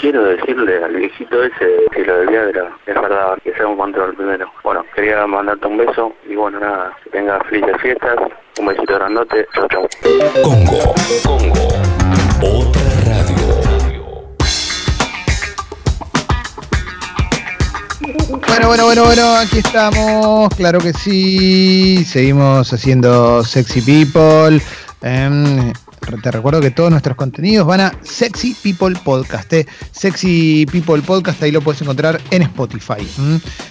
Quiero 0.00 0.22
decirle 0.22 0.84
al 0.84 0.94
viejito 0.94 1.42
ese 1.42 1.86
que 1.92 2.04
lo 2.04 2.18
del 2.18 2.28
Viagra 2.28 2.70
es 2.86 2.94
verdad, 2.94 3.36
que 3.42 3.52
sea 3.54 3.66
un 3.66 3.76
control 3.76 4.14
primero. 4.14 4.48
Bueno, 4.62 4.84
quería 4.94 5.26
mandarte 5.26 5.66
un 5.66 5.76
beso 5.78 6.12
y 6.28 6.36
bueno, 6.36 6.60
nada, 6.60 6.96
que 7.02 7.10
tengas 7.10 7.42
felices 7.48 7.76
fiestas, 7.82 8.16
un 8.60 8.66
besito 8.66 8.94
grandote, 8.94 9.46
chau 9.54 9.66
chau. 9.68 9.88
Congo, 10.44 10.94
Congo, 11.26 11.68
otra 12.42 12.82
radio. 13.06 13.48
Bueno, 18.46 18.68
bueno, 18.68 18.84
bueno, 18.84 19.04
bueno, 19.04 19.36
aquí 19.36 19.58
estamos, 19.58 20.54
claro 20.54 20.78
que 20.78 20.92
sí, 20.92 22.04
seguimos 22.04 22.72
haciendo 22.72 23.42
Sexy 23.42 23.80
People. 23.80 24.60
Em, 25.02 25.72
te 26.22 26.30
recuerdo 26.30 26.60
que 26.60 26.70
todos 26.70 26.90
nuestros 26.90 27.16
contenidos 27.16 27.66
van 27.66 27.80
a 27.80 27.92
Sexy 28.02 28.56
People 28.62 28.96
Podcast. 29.04 29.52
¿eh? 29.52 29.66
Sexy 29.92 30.66
People 30.70 31.02
Podcast, 31.02 31.42
ahí 31.42 31.52
lo 31.52 31.60
puedes 31.60 31.82
encontrar 31.82 32.20
en 32.30 32.42
Spotify. 32.42 33.06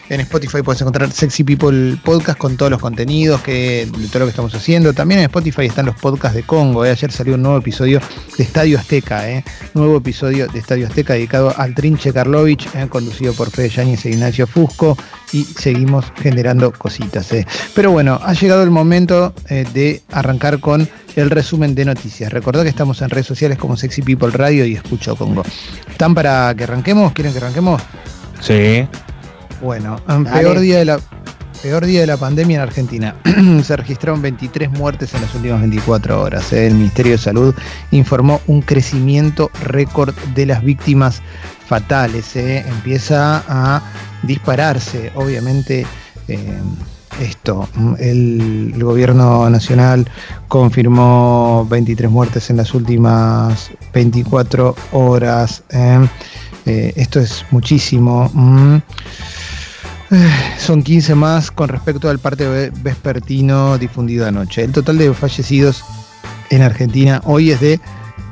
En 0.09 0.19
Spotify 0.21 0.61
puedes 0.63 0.81
encontrar 0.81 1.11
Sexy 1.11 1.43
People 1.43 1.97
Podcast 2.03 2.37
con 2.37 2.57
todos 2.57 2.71
los 2.71 2.81
contenidos 2.81 3.41
que, 3.41 3.87
todo 4.11 4.19
lo 4.19 4.25
que 4.25 4.29
estamos 4.29 4.53
haciendo. 4.53 4.93
También 4.93 5.19
en 5.19 5.25
Spotify 5.25 5.65
están 5.65 5.87
los 5.87 5.95
podcasts 5.95 6.35
de 6.35 6.43
Congo. 6.43 6.85
¿eh? 6.85 6.91
Ayer 6.91 7.11
salió 7.11 7.35
un 7.35 7.41
nuevo 7.41 7.57
episodio 7.57 7.99
de 8.37 8.43
Estadio 8.43 8.77
Azteca. 8.77 9.29
¿eh? 9.29 9.43
Nuevo 9.73 9.97
episodio 9.97 10.47
de 10.47 10.59
Estadio 10.59 10.87
Azteca 10.87 11.13
dedicado 11.13 11.53
al 11.57 11.73
Trinche 11.73 12.13
Karlovich, 12.13 12.67
conducido 12.89 13.33
por 13.33 13.49
Fede 13.49 13.69
Yáñez 13.69 14.05
e 14.05 14.09
Ignacio 14.11 14.47
Fusco. 14.47 14.97
Y 15.31 15.43
seguimos 15.43 16.05
generando 16.21 16.71
cositas. 16.71 17.31
¿eh? 17.33 17.45
Pero 17.75 17.91
bueno, 17.91 18.19
ha 18.23 18.33
llegado 18.33 18.63
el 18.63 18.71
momento 18.71 19.33
eh, 19.49 19.65
de 19.73 20.01
arrancar 20.11 20.59
con 20.59 20.87
el 21.15 21.29
resumen 21.29 21.75
de 21.75 21.85
noticias. 21.85 22.31
Recordad 22.31 22.63
que 22.63 22.69
estamos 22.69 23.01
en 23.01 23.09
redes 23.09 23.25
sociales 23.25 23.57
como 23.57 23.75
Sexy 23.75 24.01
People 24.01 24.29
Radio 24.31 24.65
y 24.65 24.75
Escucho 24.75 25.15
Congo. 25.15 25.43
¿Están 25.89 26.15
para 26.15 26.53
que 26.55 26.63
arranquemos? 26.63 27.11
¿Quieren 27.13 27.33
que 27.33 27.39
arranquemos? 27.39 27.81
Sí. 28.39 28.87
Bueno, 29.61 29.97
peor 30.05 30.59
día 30.59 30.77
de 30.77 30.85
la 30.85 30.99
peor 31.61 31.85
día 31.85 32.01
de 32.01 32.07
la 32.07 32.17
pandemia 32.17 32.57
en 32.57 32.61
Argentina. 32.61 33.15
Se 33.63 33.75
registraron 33.75 34.21
23 34.21 34.69
muertes 34.71 35.13
en 35.13 35.21
las 35.21 35.33
últimas 35.35 35.59
24 35.61 36.21
horas. 36.21 36.53
¿eh? 36.53 36.67
El 36.67 36.75
Ministerio 36.75 37.13
de 37.13 37.17
Salud 37.17 37.55
informó 37.91 38.41
un 38.47 38.61
crecimiento 38.61 39.51
récord 39.63 40.15
de 40.35 40.45
las 40.45 40.63
víctimas 40.63 41.21
fatales. 41.67 42.35
¿eh? 42.35 42.65
Empieza 42.67 43.43
a 43.47 43.81
dispararse, 44.23 45.11
obviamente. 45.15 45.85
Eh, 46.27 46.59
esto. 47.21 47.67
El, 47.97 48.75
gobierno 48.77 49.49
nacional 49.49 50.07
confirmó 50.47 51.65
23 51.67 52.11
muertes 52.11 52.51
en 52.51 52.57
las 52.57 52.75
últimas 52.75 53.71
24 53.91 54.75
horas. 54.91 55.63
¿eh? 55.71 56.07
Esto 56.95 57.19
es 57.19 57.43
muchísimo. 57.49 58.29
Eh, 60.11 60.31
son 60.59 60.83
15 60.83 61.15
más 61.15 61.51
con 61.51 61.69
respecto 61.69 62.09
al 62.09 62.19
parte 62.19 62.71
vespertino 62.81 63.77
difundido 63.77 64.27
anoche. 64.27 64.63
El 64.63 64.71
total 64.71 64.97
de 64.97 65.13
fallecidos 65.13 65.83
en 66.49 66.61
Argentina 66.61 67.21
hoy 67.25 67.51
es 67.51 67.59
de 67.59 67.79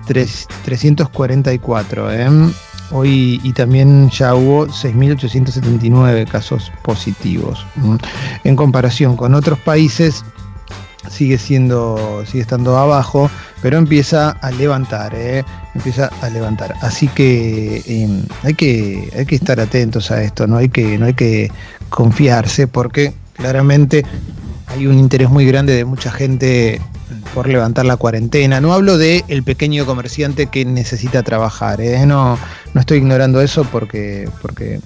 3, 0.08 0.48
344. 0.64 2.08
Hoy 2.92 3.42
y 3.44 3.54
también 3.54 4.12
ya 4.12 4.36
hubo 4.36 4.68
6.879 4.68 6.28
casos 6.28 6.72
positivos. 6.84 7.66
En 8.44 8.56
comparación 8.56 9.18
con 9.18 9.34
otros 9.34 9.58
países, 9.60 10.24
sigue 11.10 11.38
siendo, 11.38 12.24
sigue 12.26 12.42
estando 12.42 12.78
abajo, 12.78 13.30
pero 13.62 13.78
empieza 13.78 14.32
a 14.32 14.52
levantar, 14.52 15.14
¿eh? 15.16 15.44
empieza 15.74 16.10
a 16.22 16.30
levantar. 16.30 16.76
Así 16.82 17.08
que, 17.08 17.84
eh, 17.86 18.24
hay 18.44 18.54
que 18.54 19.10
hay 19.16 19.26
que 19.26 19.36
estar 19.36 19.60
atentos 19.60 20.12
a 20.12 20.22
esto, 20.22 20.48
no 20.48 20.58
hay 20.58 20.70
que, 20.70 20.98
no 20.98 21.06
hay 21.06 21.14
que 21.14 21.52
confiarse, 21.90 22.68
porque 22.68 23.14
claramente 23.34 24.06
hay 24.68 24.88
un 24.88 24.98
interés 24.98 25.30
muy 25.30 25.46
grande 25.46 25.74
de 25.74 25.86
mucha 25.86 26.12
gente 26.12 26.82
por 27.34 27.48
levantar 27.48 27.86
la 27.86 27.98
cuarentena. 27.98 28.62
No 28.62 28.74
hablo 28.74 28.98
de 28.98 29.24
el 29.28 29.44
pequeño 29.44 29.86
comerciante 29.86 30.48
que 30.48 30.66
necesita 30.66 31.24
trabajar, 31.24 31.82
¿eh? 31.82 32.06
no, 32.06 32.38
no 32.74 32.82
estoy 32.82 33.00
ignorando 33.00 33.42
eso 33.42 33.64
porque, 33.66 34.30
porque 34.42 34.80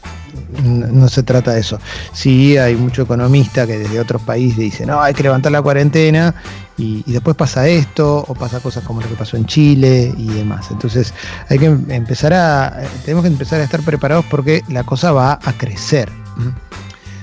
no 0.64 1.08
se 1.08 1.24
trata 1.24 1.54
de 1.54 1.62
eso. 1.62 1.80
Sí 2.14 2.58
hay 2.58 2.76
mucho 2.76 3.04
economista 3.04 3.66
que 3.68 3.78
desde 3.78 4.00
otros 4.00 4.22
países 4.22 4.58
dice, 4.58 4.86
no, 4.86 5.02
hay 5.02 5.14
que 5.14 5.24
levantar 5.24 5.52
la 5.52 5.62
cuarentena 5.62 6.36
y, 6.78 7.04
y, 7.06 7.12
después 7.12 7.36
pasa 7.36 7.68
esto 7.68 8.24
o 8.28 8.34
pasa 8.36 8.60
cosas 8.60 8.84
como 8.84 9.02
lo 9.02 9.10
que 9.10 9.16
pasó 9.16 9.38
en 9.38 9.46
Chile 9.46 10.14
y 10.18 10.28
demás. 10.28 10.68
Entonces 10.72 11.14
hay 11.50 11.60
que 11.60 11.66
empezar 11.66 12.34
a, 12.34 12.82
tenemos 13.04 13.24
que 13.24 13.30
empezar 13.30 13.62
a 13.62 13.64
estar 13.64 13.82
preparados 13.82 14.26
porque 14.30 14.64
la 14.70 14.84
cosa 14.84 15.12
va 15.12 15.40
a 15.44 15.54
crecer. 15.54 16.10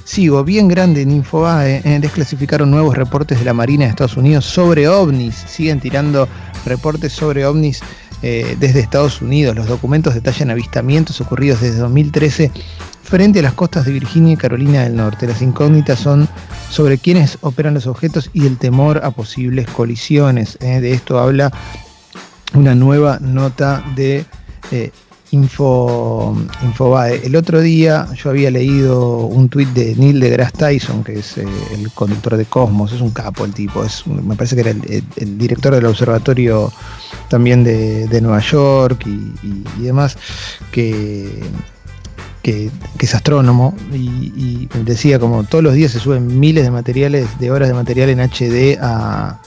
Sigo, 0.07 0.45
bien 0.45 0.69
grande 0.69 1.03
en 1.03 1.11
Infobae, 1.11 1.83
desclasificaron 2.01 2.71
nuevos 2.71 2.97
reportes 2.97 3.41
de 3.41 3.45
la 3.45 3.53
Marina 3.53 3.85
de 3.85 3.91
Estados 3.91 4.17
Unidos 4.17 4.45
sobre 4.45 4.89
ovnis. 4.89 5.35
Siguen 5.35 5.81
tirando 5.81 6.29
reportes 6.65 7.13
sobre 7.13 7.45
ovnis 7.45 7.81
eh, 8.23 8.57
desde 8.61 8.79
Estados 8.79 9.21
Unidos. 9.21 9.57
Los 9.57 9.67
documentos 9.67 10.15
detallan 10.15 10.51
avistamientos 10.51 11.21
ocurridos 11.21 11.61
desde 11.61 11.79
2013 11.79 12.53
frente 13.03 13.41
a 13.41 13.43
las 13.43 13.55
costas 13.55 13.85
de 13.85 13.93
Virginia 13.93 14.35
y 14.35 14.37
Carolina 14.37 14.85
del 14.85 14.95
Norte. 14.95 15.27
Las 15.27 15.43
incógnitas 15.43 15.99
son 15.99 16.29
sobre 16.71 16.99
quiénes 16.99 17.39
operan 17.41 17.75
los 17.75 17.89
objetos 17.89 18.31
y 18.33 18.47
el 18.47 18.59
temor 18.59 19.01
a 19.05 19.11
posibles 19.11 19.67
colisiones. 19.67 20.57
Eh. 20.61 20.81
De 20.81 20.93
esto 20.93 21.19
habla 21.19 21.51
una 22.55 22.77
nueva 22.77 23.19
nota 23.21 23.85
de 23.97 24.25
eh, 24.71 24.93
Info, 25.37 26.35
Infobae. 26.63 27.21
El 27.25 27.37
otro 27.37 27.61
día 27.61 28.09
yo 28.15 28.31
había 28.31 28.51
leído 28.51 29.27
un 29.27 29.49
tuit 29.49 29.69
de 29.69 29.95
Neil 29.95 30.19
deGrasse 30.19 30.57
Tyson, 30.57 31.05
que 31.05 31.19
es 31.19 31.37
eh, 31.37 31.47
el 31.75 31.91
conductor 31.93 32.37
de 32.37 32.47
Cosmos, 32.47 32.93
es 32.93 33.01
un 33.03 33.11
capo 33.11 33.45
el 33.45 33.53
tipo, 33.53 33.85
es, 33.85 34.07
me 34.07 34.35
parece 34.35 34.57
que 34.57 34.63
era 34.63 34.71
el, 34.71 35.39
director 35.39 35.75
del 35.75 35.85
observatorio 35.85 36.73
también 37.29 37.65
de, 37.65 38.21
Nueva 38.23 38.41
York 38.41 39.07
y, 39.07 39.83
demás, 39.83 40.17
que, 40.73 41.29
que, 42.43 42.71
que, 42.99 43.07
es 43.07 43.15
astrónomo 43.15 43.77
y, 43.93 44.33
y, 44.37 44.69
decía 44.85 45.19
como 45.19 45.45
todos 45.45 45.63
los 45.63 45.75
días 45.75 45.93
se 45.93 46.01
suben 46.01 46.41
miles 46.41 46.65
de 46.65 46.71
materiales, 46.71 47.39
de 47.39 47.51
horas 47.51 47.69
de 47.69 47.75
material 47.75 48.09
en 48.09 48.21
HD 48.21 48.79
a, 48.81 49.39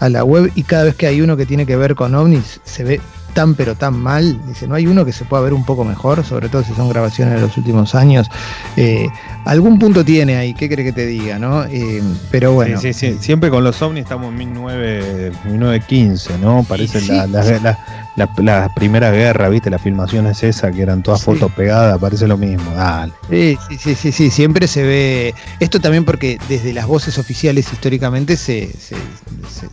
a 0.00 0.08
la 0.08 0.24
web 0.24 0.50
y 0.54 0.62
cada 0.62 0.84
vez 0.84 0.94
que 0.94 1.06
hay 1.06 1.20
uno 1.20 1.36
que 1.36 1.44
tiene 1.44 1.66
que 1.66 1.76
ver 1.76 1.94
con 1.94 2.14
ovnis 2.14 2.60
se 2.64 2.84
ve 2.84 3.00
tan 3.34 3.54
pero 3.54 3.74
tan 3.74 3.98
mal. 3.98 4.40
Dice, 4.46 4.66
no 4.66 4.74
hay 4.74 4.86
uno 4.86 5.04
que 5.04 5.12
se 5.12 5.24
pueda 5.24 5.42
ver 5.42 5.52
un 5.52 5.64
poco 5.64 5.84
mejor, 5.84 6.24
sobre 6.24 6.48
todo 6.48 6.62
si 6.62 6.72
son 6.74 6.88
grabaciones 6.88 7.34
de 7.34 7.40
los 7.40 7.56
últimos 7.58 7.94
años. 7.94 8.30
Eh, 8.76 9.08
algún 9.44 9.78
punto 9.78 10.04
tiene 10.04 10.36
ahí, 10.36 10.54
¿qué 10.54 10.68
cree 10.68 10.84
que 10.84 10.92
te 10.92 11.06
diga? 11.06 11.38
¿no? 11.38 11.64
Eh, 11.64 12.02
pero 12.30 12.52
bueno. 12.52 12.80
Sí, 12.80 12.92
sí, 12.92 13.12
sí, 13.12 13.18
siempre 13.20 13.50
con 13.50 13.64
los 13.64 13.80
ovnis 13.82 14.04
estamos 14.04 14.32
en 14.32 14.38
19, 14.38 15.32
1915, 15.44 16.38
¿no? 16.38 16.64
Parece 16.68 17.00
la, 17.02 17.26
la, 17.26 17.78
la, 18.16 18.30
la, 18.38 18.74
primera 18.74 19.10
guerra, 19.10 19.48
¿viste? 19.48 19.70
Las 19.70 19.82
filmaciones 19.82 20.42
esas 20.42 20.74
que 20.74 20.82
eran 20.82 21.02
todas 21.02 21.22
fotos 21.22 21.50
pegadas, 21.52 21.98
parece 21.98 22.26
lo 22.26 22.38
mismo. 22.38 22.72
Dale. 22.74 23.12
Sí, 23.28 23.58
sí, 23.78 23.94
sí, 23.94 24.12
sí, 24.12 24.30
siempre 24.30 24.66
se 24.68 24.82
ve. 24.82 25.34
Esto 25.60 25.80
también 25.80 26.04
porque 26.04 26.38
desde 26.48 26.72
las 26.72 26.86
voces 26.86 27.18
oficiales 27.18 27.72
históricamente 27.72 28.36
se, 28.36 28.70
se, 28.72 28.96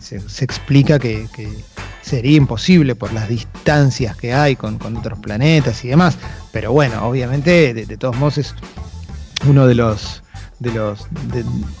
se, 0.00 0.20
se 0.20 0.44
explica 0.44 0.98
que, 0.98 1.26
que 1.32 1.48
sería 2.02 2.36
imposible 2.36 2.94
por 2.94 3.12
las 3.12 3.28
distancias 3.28 4.16
que 4.16 4.34
hay 4.34 4.56
con, 4.56 4.78
con 4.78 4.96
otros 4.96 5.18
planetas 5.20 5.84
y 5.84 5.88
demás. 5.88 6.18
Pero 6.50 6.72
bueno, 6.72 7.06
obviamente, 7.06 7.72
de, 7.72 7.96
todos 7.96 8.16
modos, 8.16 8.38
es 8.38 8.54
uno 9.46 9.66
de 9.66 9.74
los 9.74 10.22
de 10.58 10.70
los, 10.72 11.08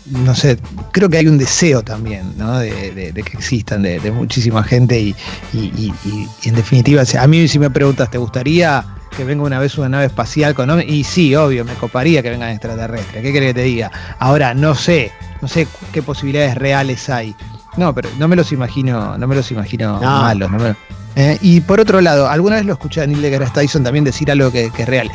no 0.06 0.34
sé, 0.34 0.58
creo 0.90 1.08
que 1.08 1.16
hay 1.16 1.28
un 1.28 1.38
deseo 1.38 1.82
también, 1.82 2.36
¿no? 2.36 2.58
De, 2.58 3.12
de, 3.12 3.22
que 3.22 3.36
existan, 3.36 3.82
de, 3.82 4.10
muchísima 4.10 4.64
gente 4.64 4.98
y, 4.98 5.14
en 5.52 6.54
definitiva, 6.56 7.04
a 7.20 7.26
mí 7.28 7.46
si 7.46 7.60
me 7.60 7.70
preguntas, 7.70 8.10
¿te 8.10 8.18
gustaría 8.18 8.84
que 9.16 9.22
venga 9.22 9.44
una 9.44 9.60
vez 9.60 9.78
una 9.78 9.88
nave 9.88 10.06
espacial 10.06 10.54
con 10.54 10.66
nombre? 10.66 10.84
Y 10.88 11.04
sí, 11.04 11.36
obvio, 11.36 11.64
me 11.64 11.74
coparía 11.74 12.24
que 12.24 12.30
vengan 12.30 12.50
extraterrestres, 12.50 13.22
¿qué 13.22 13.32
querés 13.32 13.50
que 13.50 13.54
te 13.54 13.62
diga? 13.62 13.92
Ahora, 14.18 14.52
no 14.52 14.74
sé, 14.74 15.12
no 15.40 15.46
sé 15.46 15.68
qué 15.92 16.02
posibilidades 16.02 16.56
reales 16.56 17.08
hay. 17.08 17.36
No, 17.76 17.94
pero 17.94 18.08
no 18.18 18.28
me 18.28 18.36
los 18.36 18.52
imagino, 18.52 19.16
no 19.16 19.26
me 19.26 19.34
los 19.34 19.50
imagino 19.50 19.98
no. 20.00 20.22
malos. 20.22 20.50
No 20.50 20.58
me, 20.58 20.74
eh, 21.16 21.38
y 21.40 21.60
por 21.60 21.80
otro 21.80 22.00
lado, 22.00 22.28
alguna 22.28 22.56
vez 22.56 22.64
lo 22.64 22.72
escuché 22.72 23.02
a 23.02 23.06
Neil 23.06 23.20
deGrasse 23.20 23.52
Tyson 23.52 23.82
también 23.82 24.04
decir 24.04 24.30
algo 24.30 24.50
que, 24.50 24.70
que 24.70 24.82
es 24.82 24.88
real. 24.88 25.10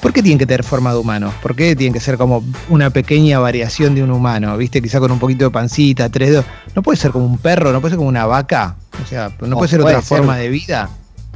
¿Por 0.00 0.12
qué 0.12 0.22
tienen 0.22 0.38
que 0.38 0.46
tener 0.46 0.62
forma 0.62 0.92
de 0.92 0.98
humano? 0.98 1.32
¿Por 1.42 1.56
qué 1.56 1.74
tienen 1.74 1.92
que 1.92 2.00
ser 2.00 2.16
como 2.16 2.44
una 2.68 2.90
pequeña 2.90 3.38
variación 3.38 3.94
de 3.94 4.02
un 4.02 4.10
humano? 4.10 4.56
¿Viste? 4.56 4.80
Quizá 4.80 5.00
con 5.00 5.10
un 5.10 5.18
poquito 5.18 5.44
de 5.44 5.50
pancita, 5.50 6.08
tres 6.08 6.30
dedos. 6.30 6.44
¿No 6.74 6.82
puede 6.82 6.96
ser 6.96 7.10
como 7.10 7.26
un 7.26 7.38
perro? 7.38 7.72
¿No 7.72 7.80
puede 7.80 7.92
ser 7.92 7.96
como 7.96 8.08
una 8.08 8.26
vaca? 8.26 8.76
O 9.02 9.06
sea, 9.06 9.32
¿no 9.40 9.56
o 9.56 9.58
puede 9.58 9.70
ser 9.70 9.80
puede 9.80 9.96
otra 9.96 10.06
ser 10.06 10.18
forma 10.18 10.36
de 10.36 10.48
vida? 10.48 10.90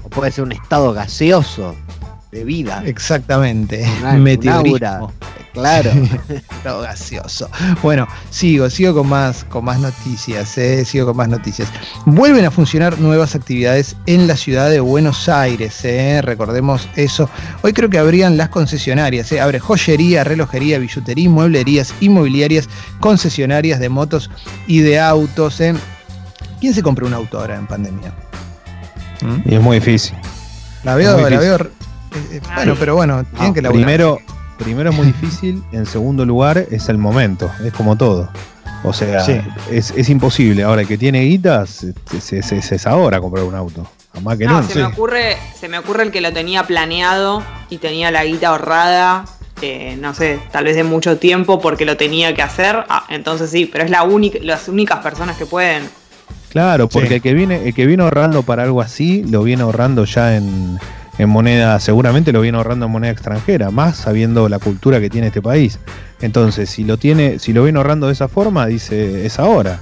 O 0.05 0.08
puede 0.08 0.31
ser 0.31 0.44
un 0.44 0.52
estado 0.52 0.93
gaseoso 0.93 1.75
de 2.31 2.44
vida. 2.44 2.82
Exactamente. 2.87 3.85
Un, 4.03 4.29
un 4.29 4.49
aura. 4.49 5.00
Claro. 5.53 5.91
Todo 6.62 6.82
gaseoso. 6.82 7.50
Bueno, 7.82 8.06
sigo, 8.31 8.71
sigo 8.71 8.94
con 8.94 9.09
más, 9.09 9.44
con 9.44 9.65
más 9.65 9.81
noticias, 9.81 10.56
eh, 10.59 10.85
sigo 10.85 11.06
con 11.06 11.17
más 11.17 11.29
noticias. 11.29 11.69
Vuelven 12.06 12.44
a 12.44 12.50
funcionar 12.50 12.99
nuevas 13.00 13.35
actividades 13.35 13.97
en 14.06 14.27
la 14.27 14.37
ciudad 14.37 14.71
de 14.71 14.81
Buenos 14.81 15.29
Aires, 15.29 15.85
eh, 15.85 16.23
recordemos 16.23 16.88
eso. 16.94 17.29
Hoy 17.62 17.73
creo 17.73 17.91
que 17.91 17.99
abrían 17.99 18.37
las 18.37 18.49
concesionarias, 18.50 19.32
eh. 19.32 19.41
abre 19.41 19.59
joyería, 19.59 20.23
relojería, 20.23 20.79
billutería, 20.79 21.29
mueblerías, 21.29 21.93
inmobiliarias, 22.00 22.69
concesionarias 23.00 23.81
de 23.81 23.88
motos 23.88 24.31
y 24.69 24.81
de 24.81 25.00
autos. 25.00 25.61
Eh. 25.61 25.75
¿Quién 26.61 26.75
se 26.75 26.82
compró 26.82 27.06
un 27.06 27.15
auto 27.15 27.41
ahora 27.41 27.56
en 27.56 27.67
pandemia? 27.67 28.12
¿Mm? 29.23 29.49
Y 29.50 29.55
es 29.56 29.61
muy 29.61 29.81
difícil. 29.81 30.17
La 30.85 30.94
veo, 30.94 31.29
la 31.29 31.38
veo. 31.38 31.80
Bueno, 32.54 32.76
pero 32.78 32.94
bueno, 32.94 33.24
tienen 33.34 33.54
que 33.54 33.62
laburar. 33.62 33.84
Primero, 33.84 34.18
primero 34.58 34.90
es 34.90 34.96
muy 34.96 35.06
difícil, 35.06 35.62
en 35.72 35.86
segundo 35.86 36.24
lugar 36.24 36.58
es 36.70 36.88
el 36.88 36.98
momento, 36.98 37.50
es 37.64 37.72
como 37.72 37.96
todo. 37.96 38.28
O 38.82 38.92
sea, 38.92 39.24
es, 39.70 40.08
imposible. 40.08 40.62
Ahora, 40.62 40.82
el 40.82 40.88
que 40.88 40.96
tiene 40.96 41.22
guitas, 41.22 41.86
es, 42.12 42.86
ahora 42.86 43.20
comprar 43.20 43.44
un 43.44 43.54
auto. 43.54 43.86
Además 44.12 44.38
que 44.38 44.46
no, 44.46 44.62
Se, 44.62 44.78
me 44.78 44.84
ocurre, 44.84 45.36
se 45.58 45.68
me 45.68 45.78
ocurre 45.78 46.04
el 46.04 46.10
que 46.10 46.20
lo 46.20 46.32
tenía 46.32 46.64
planeado 46.64 47.42
y 47.68 47.78
tenía 47.78 48.10
la 48.10 48.24
guita 48.24 48.48
ahorrada, 48.48 49.24
eh, 49.62 49.96
no 50.00 50.14
sé, 50.14 50.40
tal 50.50 50.64
vez 50.64 50.76
de 50.76 50.82
mucho 50.82 51.18
tiempo 51.18 51.60
porque 51.60 51.84
lo 51.84 51.96
tenía 51.96 52.34
que 52.34 52.42
hacer. 52.42 52.84
Ah, 52.88 53.04
entonces 53.10 53.50
sí, 53.50 53.66
pero 53.70 53.84
es 53.84 53.90
la 53.90 54.02
única, 54.02 54.38
las 54.42 54.68
únicas 54.68 55.00
personas 55.00 55.36
que 55.36 55.46
pueden. 55.46 55.88
Claro, 56.48 56.88
porque 56.88 57.16
el 57.16 57.22
que 57.22 57.34
viene, 57.34 57.68
el 57.68 57.74
que 57.74 57.86
viene 57.86 58.02
ahorrando 58.02 58.42
para 58.42 58.64
algo 58.64 58.80
así, 58.80 59.22
lo 59.24 59.42
viene 59.42 59.62
ahorrando 59.62 60.04
ya 60.04 60.36
en, 60.36 60.80
en 61.18 61.28
moneda, 61.28 61.78
seguramente 61.80 62.32
lo 62.32 62.40
viene 62.40 62.58
ahorrando 62.58 62.86
en 62.86 62.92
moneda 62.92 63.12
extranjera, 63.12 63.70
más 63.70 63.96
sabiendo 63.96 64.48
la 64.48 64.58
cultura 64.58 65.00
que 65.00 65.10
tiene 65.10 65.28
este 65.28 65.42
país. 65.42 65.78
Entonces, 66.20 66.70
si 66.70 66.84
lo 66.84 66.96
tiene, 66.96 67.38
si 67.38 67.52
lo 67.52 67.62
viene 67.62 67.78
ahorrando 67.78 68.06
de 68.06 68.12
esa 68.12 68.28
forma, 68.28 68.66
dice 68.66 69.26
es 69.26 69.38
ahora. 69.38 69.80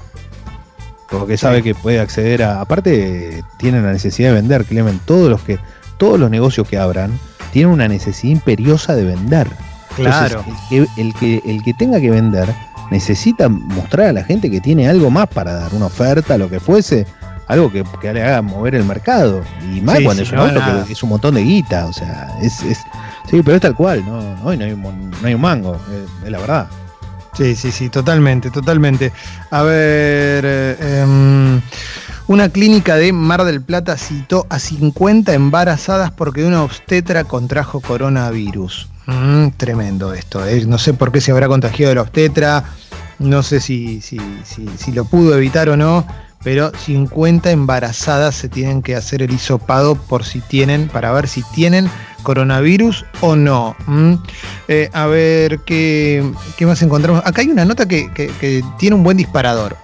Porque 1.11 1.37
sabe 1.37 1.63
que 1.63 1.75
puede 1.75 2.01
acceder 2.01 2.43
a. 2.43 2.61
Aparte, 2.61 3.43
tiene 3.59 3.81
la 3.81 3.93
necesidad 3.93 4.29
de 4.29 4.35
vender, 4.35 4.65
Clemen. 4.65 5.01
Todos 5.05 5.31
los 5.31 5.41
que, 5.41 5.59
todos 5.97 6.21
los 6.21 6.31
negocios 6.31 6.69
que 6.69 6.77
abran 6.77 7.19
tienen 7.53 7.73
una 7.73 7.89
necesidad 7.89 8.33
imperiosa 8.33 8.95
de 8.95 9.05
vender. 9.05 9.49
Claro. 9.97 10.45
el, 10.71 11.15
que, 11.15 11.43
el 11.45 11.63
que 11.65 11.75
tenga 11.75 12.01
que 12.01 12.11
vender 12.11 12.55
necesita 12.91 13.49
mostrar 13.49 14.09
a 14.09 14.13
la 14.13 14.25
gente 14.25 14.51
que 14.51 14.61
tiene 14.61 14.89
algo 14.89 15.11
más 15.11 15.29
para 15.29 15.55
dar, 15.55 15.75
una 15.75 15.87
oferta, 15.87 16.39
lo 16.39 16.49
que 16.49 16.61
fuese, 16.61 17.07
algo 17.49 17.73
que, 17.73 17.85
le 18.13 18.23
haga 18.23 18.43
mover 18.43 18.75
el 18.75 18.85
mercado. 18.85 19.43
Y 19.75 19.81
más 19.81 19.99
cuando 20.05 20.23
es 20.23 20.31
un 20.31 20.39
auto 20.39 20.61
que 20.87 20.93
es 20.93 21.03
un 21.03 21.09
montón 21.09 21.35
de 21.35 21.43
guita, 21.43 21.87
o 21.87 21.93
sea, 21.93 22.29
es, 22.43 22.63
es 22.63 22.79
sí, 23.29 23.43
pero 23.43 23.57
es 23.57 23.63
tal 23.63 23.75
cual, 23.75 24.05
no, 24.05 24.19
hoy 24.45 24.57
no 24.57 24.65
hay, 24.65 24.73
un, 24.73 25.11
no 25.11 25.27
hay 25.27 25.35
un 25.35 25.41
mango, 25.41 25.77
es, 26.25 26.31
la 26.31 26.39
verdad. 26.39 26.69
Sí, 27.37 27.55
sí, 27.57 27.73
sí, 27.73 27.89
totalmente, 27.89 28.51
totalmente. 28.51 29.13
A 29.51 29.63
ver, 29.63 30.45
eh, 30.47 31.01
em, 31.03 31.61
una 32.27 32.49
clínica 32.49 32.97
de 32.97 33.13
Mar 33.13 33.45
del 33.45 33.63
Plata 33.63 33.97
citó 33.97 34.47
a 34.51 34.59
50 34.59 35.33
embarazadas 35.33 36.11
porque 36.11 36.45
una 36.45 36.63
obstetra 36.63 37.25
contrajo 37.25 37.81
coronavirus. 37.81 38.89
Mm, 39.07 39.51
tremendo 39.57 40.13
esto, 40.13 40.47
eh. 40.47 40.67
no 40.67 40.77
sé 40.77 40.93
por 40.93 41.13
qué 41.13 41.23
se 41.23 41.31
habrá 41.31 41.49
contagiado 41.49 41.89
de 41.91 41.95
la 41.95 42.03
obstetra, 42.03 42.65
no 43.19 43.43
sé 43.43 43.61
si, 43.61 44.03
si, 44.03 44.19
si, 44.45 44.69
si 44.77 44.93
lo 44.93 45.07
pudo 45.07 45.35
evitar 45.35 45.71
o 45.71 45.79
no 45.79 46.07
pero 46.49 46.73
50 46.75 47.51
embarazadas 47.51 48.35
se 48.35 48.49
tienen 48.49 48.81
que 48.81 48.97
hacer 48.97 49.21
el 49.21 49.35
hisopado 49.35 49.97
por 49.97 50.25
si 50.25 50.41
tienen, 50.41 50.89
para 50.89 51.13
ver 51.13 51.29
si 51.29 51.43
tienen 51.55 51.91
coronavirus 52.23 53.05
o 53.21 53.37
no. 53.37 53.77
Eh, 54.67 54.89
a 54.95 55.05
ver 55.05 55.59
¿qué, 55.67 56.25
más 56.63 56.81
encontramos. 56.81 57.21
Acá 57.27 57.43
hay 57.43 57.49
una 57.49 57.67
nota 57.67 57.87
que 57.87 58.65
tiene 58.79 58.97
un 58.97 59.03
buen 59.03 59.19
disparador 59.19 59.77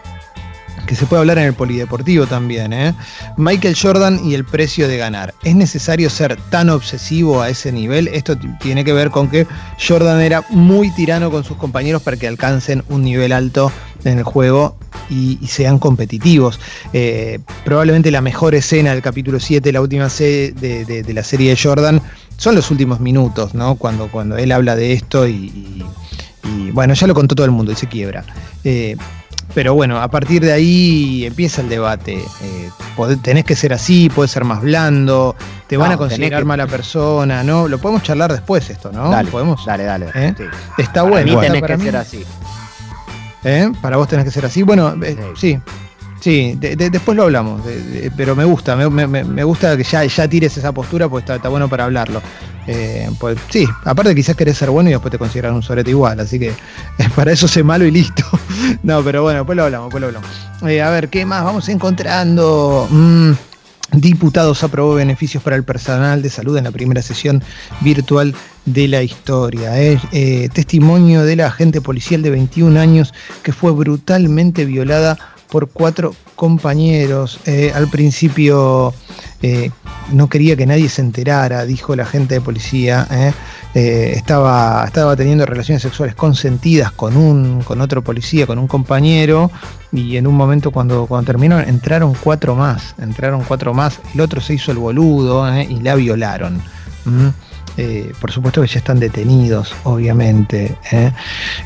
que 0.86 0.94
se 0.94 1.06
puede 1.06 1.20
hablar 1.20 1.38
en 1.38 1.44
el 1.44 1.54
polideportivo 1.54 2.26
también. 2.26 2.72
¿eh? 2.72 2.94
Michael 3.36 3.76
Jordan 3.80 4.20
y 4.24 4.34
el 4.34 4.44
precio 4.44 4.88
de 4.88 4.96
ganar. 4.96 5.34
¿Es 5.42 5.54
necesario 5.54 6.10
ser 6.10 6.36
tan 6.50 6.70
obsesivo 6.70 7.42
a 7.42 7.48
ese 7.48 7.72
nivel? 7.72 8.08
Esto 8.08 8.36
tiene 8.60 8.84
que 8.84 8.92
ver 8.92 9.10
con 9.10 9.28
que 9.28 9.46
Jordan 9.86 10.20
era 10.20 10.44
muy 10.50 10.90
tirano 10.90 11.30
con 11.30 11.44
sus 11.44 11.56
compañeros 11.56 12.02
para 12.02 12.16
que 12.16 12.28
alcancen 12.28 12.84
un 12.88 13.02
nivel 13.02 13.32
alto 13.32 13.72
en 14.04 14.18
el 14.18 14.24
juego 14.24 14.76
y, 15.10 15.38
sean 15.46 15.78
competitivos. 15.78 16.60
Eh, 16.92 17.38
probablemente 17.64 18.10
la 18.10 18.20
mejor 18.20 18.54
escena 18.54 18.90
del 18.90 19.02
capítulo 19.02 19.40
7, 19.40 19.72
la 19.72 19.80
última 19.80 20.08
de, 20.08 20.52
de, 20.84 21.14
la 21.14 21.22
serie 21.22 21.50
de 21.50 21.56
Jordan, 21.60 22.00
son 22.36 22.54
los 22.54 22.70
últimos 22.70 23.00
minutos, 23.00 23.54
¿no? 23.54 23.76
Cuando, 23.76 24.10
cuando 24.10 24.36
él 24.36 24.52
habla 24.52 24.76
de 24.76 24.92
esto 24.92 25.28
y, 25.28 25.84
bueno, 26.72 26.94
ya 26.94 27.06
lo 27.06 27.14
contó 27.14 27.34
todo 27.34 27.46
el 27.46 27.52
mundo 27.52 27.72
y 27.72 27.76
se 27.76 27.88
quiebra. 27.88 28.24
Eh, 28.64 28.96
pero 29.52 29.74
bueno, 29.74 30.00
a 30.00 30.08
partir 30.08 30.42
de 30.44 30.52
ahí 30.52 31.24
empieza 31.26 31.60
el 31.60 31.68
debate. 31.68 32.22
Eh, 32.42 32.70
tenés 33.22 33.44
que 33.44 33.54
ser 33.56 33.72
así, 33.72 34.08
puedes 34.08 34.30
ser 34.30 34.44
más 34.44 34.62
blando, 34.62 35.36
te 35.66 35.76
van 35.76 35.92
a 35.92 35.96
considerar 35.96 36.44
mala 36.44 36.66
persona, 36.66 37.42
¿no? 37.42 37.68
Lo 37.68 37.78
podemos 37.78 38.02
charlar 38.02 38.32
después 38.32 38.70
esto, 38.70 38.92
¿no? 38.92 39.10
Dale, 39.10 39.30
¿Podemos? 39.30 39.64
dale, 39.66 39.84
dale. 39.84 40.10
¿Eh? 40.14 40.34
Está 40.78 41.02
bueno. 41.02 41.34
Para 41.34 41.52
mí 41.52 41.60
tenés 41.60 41.62
que 41.62 41.84
ser 41.84 41.96
así. 41.96 42.24
¿Eh? 43.44 43.70
Para 43.82 43.96
vos 43.96 44.08
tenés 44.08 44.24
que 44.24 44.30
ser 44.30 44.46
así. 44.46 44.62
Bueno, 44.62 44.94
eh, 45.02 45.16
sí. 45.36 45.58
Sí, 46.24 46.56
después 46.58 47.14
lo 47.14 47.24
hablamos, 47.24 47.60
pero 48.16 48.34
me 48.34 48.46
gusta, 48.46 48.74
me, 48.76 49.44
gusta 49.44 49.76
que 49.76 49.84
ya, 49.84 50.26
tires 50.26 50.56
esa 50.56 50.72
postura 50.72 51.06
porque 51.06 51.34
está, 51.34 51.50
bueno 51.50 51.68
para 51.68 51.84
hablarlo. 51.84 52.22
Eh, 52.66 53.10
pues, 53.20 53.36
sí, 53.50 53.66
aparte 53.84 54.14
quizás 54.14 54.34
querés 54.34 54.56
ser 54.56 54.70
bueno 54.70 54.88
y 54.88 54.94
después 54.94 55.12
te 55.12 55.18
consideran 55.18 55.52
un 55.52 55.62
sorete 55.62 55.90
igual, 55.90 56.18
así 56.20 56.38
que 56.38 56.54
para 57.14 57.30
eso 57.30 57.46
sé 57.46 57.62
malo 57.62 57.84
y 57.84 57.90
listo. 57.90 58.24
no, 58.82 59.04
pero 59.04 59.22
bueno, 59.22 59.40
después 59.40 59.54
lo 59.54 59.64
hablamos, 59.64 59.88
después 59.88 60.00
lo 60.00 60.06
hablamos. 60.06 60.30
Eh, 60.66 60.80
a 60.80 60.88
ver, 60.88 61.10
¿qué 61.10 61.26
más 61.26 61.44
vamos 61.44 61.68
encontrando? 61.68 62.88
Mm, 62.90 63.32
diputados 63.92 64.64
aprobó 64.64 64.94
beneficios 64.94 65.42
para 65.42 65.56
el 65.56 65.62
personal 65.62 66.22
de 66.22 66.30
salud 66.30 66.56
en 66.56 66.64
la 66.64 66.70
primera 66.70 67.02
sesión 67.02 67.42
virtual 67.82 68.34
de 68.64 68.88
la 68.88 69.02
historia. 69.02 69.78
Eh, 69.78 70.48
testimonio 70.54 71.22
de 71.22 71.36
la 71.36 71.48
agente 71.48 71.82
policial 71.82 72.22
de 72.22 72.30
21 72.30 72.80
años 72.80 73.12
que 73.42 73.52
fue 73.52 73.72
brutalmente 73.72 74.64
violada 74.64 75.33
por 75.50 75.68
cuatro 75.68 76.14
compañeros. 76.34 77.40
Eh, 77.46 77.72
al 77.74 77.88
principio 77.88 78.92
eh, 79.42 79.70
no 80.12 80.28
quería 80.28 80.56
que 80.56 80.66
nadie 80.66 80.88
se 80.88 81.02
enterara, 81.02 81.64
dijo 81.64 81.94
la 81.96 82.04
agente 82.04 82.34
de 82.34 82.40
policía. 82.40 83.06
Eh, 83.74 84.12
estaba, 84.14 84.84
estaba 84.84 85.16
teniendo 85.16 85.46
relaciones 85.46 85.82
sexuales 85.82 86.14
consentidas 86.14 86.92
con, 86.92 87.16
un, 87.16 87.62
con 87.62 87.80
otro 87.80 88.02
policía, 88.02 88.46
con 88.46 88.58
un 88.58 88.68
compañero, 88.68 89.50
y 89.92 90.16
en 90.16 90.26
un 90.26 90.34
momento 90.36 90.70
cuando, 90.70 91.06
cuando 91.06 91.26
terminó 91.26 91.58
entraron 91.58 92.14
cuatro 92.14 92.54
más, 92.54 92.94
entraron 92.98 93.42
cuatro 93.42 93.74
más, 93.74 93.98
el 94.14 94.20
otro 94.20 94.40
se 94.40 94.54
hizo 94.54 94.70
el 94.70 94.78
boludo 94.78 95.44
y 95.60 95.80
la 95.80 95.96
violaron. 95.96 96.62
por 98.20 98.30
supuesto 98.30 98.62
que 98.62 98.68
ya 98.68 98.78
están 98.78 99.00
detenidos, 99.00 99.74
obviamente. 99.82 100.76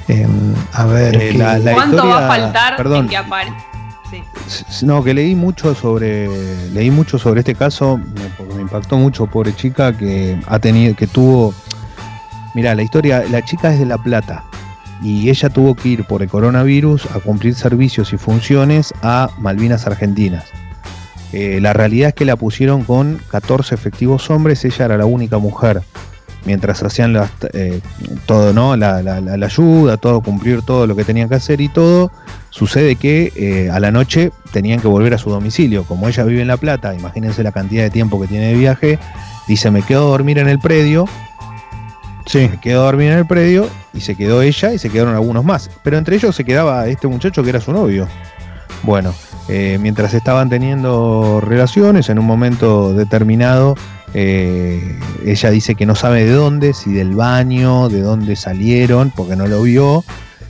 Em, 0.09 0.55
a 0.73 0.87
ver. 0.87 1.35
¿Cuánto 1.75 2.07
va 2.07 2.25
a 2.25 2.29
faltar 2.29 2.87
en 2.87 3.09
que 3.09 3.17
no, 4.83 5.03
que 5.05 5.15
leí 5.15 5.35
mucho 5.35 5.75
sobre 5.75 6.29
leí 6.73 6.91
mucho 6.91 7.19
sobre 7.19 7.41
este 7.41 7.55
caso, 7.55 8.01
porque 8.37 8.55
me 8.55 8.63
impactó 8.63 8.97
mucho, 8.97 9.27
pobre 9.27 9.55
chica 9.55 9.97
que 9.97 10.41
ha 10.47 10.59
tenido 10.59 10.95
que 10.97 11.07
tuvo 11.07 11.55
Mira, 12.55 12.75
la 12.75 12.83
historia, 12.83 13.25
la 13.31 13.43
chica 13.43 13.73
es 13.73 13.79
de 13.79 13.87
La 13.87 13.99
Plata 13.99 14.43
y 15.03 15.31
ella 15.31 15.49
tuvo 15.49 15.75
que 15.75 15.91
ir 15.91 16.05
por 16.05 16.23
el 16.23 16.29
coronavirus 16.29 17.07
a 17.15 17.21
cumplir 17.21 17.55
servicios 17.55 18.13
y 18.13 18.17
funciones 18.17 18.93
a 19.03 19.31
Malvinas 19.39 19.87
Argentinas. 19.87 20.45
Eh, 21.33 21.61
la 21.61 21.73
realidad 21.73 22.09
es 22.09 22.15
que 22.15 22.25
la 22.25 22.37
pusieron 22.37 22.85
con 22.85 23.21
14 23.31 23.75
efectivos 23.75 24.31
hombres, 24.31 24.65
ella 24.65 24.87
era 24.87 24.97
la 24.97 25.07
única 25.07 25.39
mujer 25.39 25.83
mientras 26.49 26.83
hacían 26.83 27.15
eh, 27.53 27.81
todo, 28.25 28.55
¿no? 28.55 28.75
La, 28.75 28.97
ayuda, 28.97 29.99
todo, 29.99 30.23
cumplir 30.23 30.63
todo 30.63 30.87
lo 30.87 30.97
que 30.97 31.05
tenían 31.05 31.29
que 31.29 31.35
hacer 31.35 31.61
y 31.61 31.69
todo, 31.69 32.11
sucede 32.49 32.97
que 32.97 33.31
eh, 33.37 33.71
a 33.71 33.79
la 33.81 33.91
noche 33.91 34.33
tenían 34.51 34.81
que 34.81 34.89
volver 34.89 35.13
a 35.13 35.19
su 35.19 35.29
domicilio. 35.29 35.85
Como 35.85 36.09
ella 36.09 36.25
vive 36.25 36.41
en 36.41 36.49
La 36.49 36.57
Plata, 36.57 36.95
imagínense 36.95 37.43
la 37.43 37.53
cantidad 37.53 37.83
de 37.83 37.91
tiempo 37.91 38.19
que 38.19 38.29
tiene 38.29 38.47
de 38.47 38.55
viaje, 38.55 38.99
dice, 39.47 39.71
me 39.71 39.83
quedo 39.83 40.07
a 40.07 40.11
dormir 40.13 40.39
en 40.39 40.49
el 40.49 40.59
predio. 40.59 41.05
Sí. 42.25 42.49
Me 42.51 42.59
quedo 42.59 42.81
a 42.81 42.85
dormir 42.87 43.11
en 43.11 43.19
el 43.19 43.27
predio 43.27 43.69
y 43.93 44.01
se 44.01 44.15
quedó 44.15 44.41
ella 44.41 44.73
y 44.73 44.79
se 44.79 44.89
quedaron 44.89 45.15
algunos 45.15 45.45
más. 45.45 45.71
Pero 45.83 45.99
entre 45.99 46.17
ellos 46.17 46.35
se 46.35 46.45
quedaba 46.45 46.87
este 46.87 47.09
muchacho 47.09 47.43
que 47.43 47.51
era 47.51 47.61
su 47.61 47.75
novio. 47.75 48.09
Bueno, 48.85 49.15
eh, 49.49 49.77
mientras 49.79 50.15
estaban 50.15 50.49
teniendo 50.49 51.43
relaciones, 51.43 52.09
en 52.09 52.19
un 52.19 52.25
momento 52.25 52.95
determinado, 52.95 53.75
eh, 54.15 54.99
ella 55.25 55.51
dice 55.51 55.75
que 55.75 55.87
no 55.87 55.95
sabe 55.95 56.25
de 56.25 56.33
dónde, 56.33 56.73
si 56.73 56.93
del 56.93 57.15
baño, 57.15 57.89
de 57.89 58.01
dónde 58.01 58.37
salieron, 58.37 59.13
porque 59.15 59.37
no 59.37 59.47
lo 59.47 59.63
vio. 59.63 60.05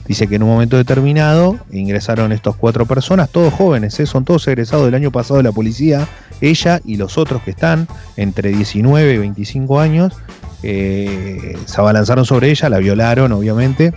Dice 0.07 0.27
que 0.27 0.35
en 0.35 0.43
un 0.43 0.49
momento 0.49 0.75
determinado 0.75 1.57
ingresaron 1.71 2.31
estos 2.31 2.55
cuatro 2.55 2.87
personas, 2.87 3.29
todos 3.29 3.53
jóvenes, 3.53 3.99
¿eh? 3.99 4.07
son 4.07 4.25
todos 4.25 4.47
egresados 4.47 4.85
del 4.85 4.95
año 4.95 5.11
pasado 5.11 5.37
de 5.37 5.43
la 5.43 5.51
policía, 5.51 6.07
ella 6.41 6.79
y 6.83 6.97
los 6.97 7.19
otros 7.19 7.43
que 7.43 7.51
están 7.51 7.87
entre 8.17 8.49
19 8.49 9.13
y 9.13 9.17
25 9.19 9.79
años, 9.79 10.13
se 10.61 11.55
abalanzaron 11.77 12.25
sobre 12.25 12.49
ella, 12.49 12.69
la 12.69 12.79
violaron, 12.79 13.31
obviamente. 13.33 13.93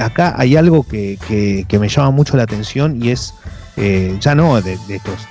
acá 0.00 0.34
hay 0.36 0.56
algo 0.56 0.84
que, 0.84 1.66
me 1.78 1.88
llama 1.88 2.10
mucho 2.10 2.36
la 2.36 2.42
atención 2.42 3.00
y 3.00 3.10
es, 3.10 3.34
ya 4.18 4.34
no 4.34 4.60
de, 4.60 4.76
estos 4.88 5.28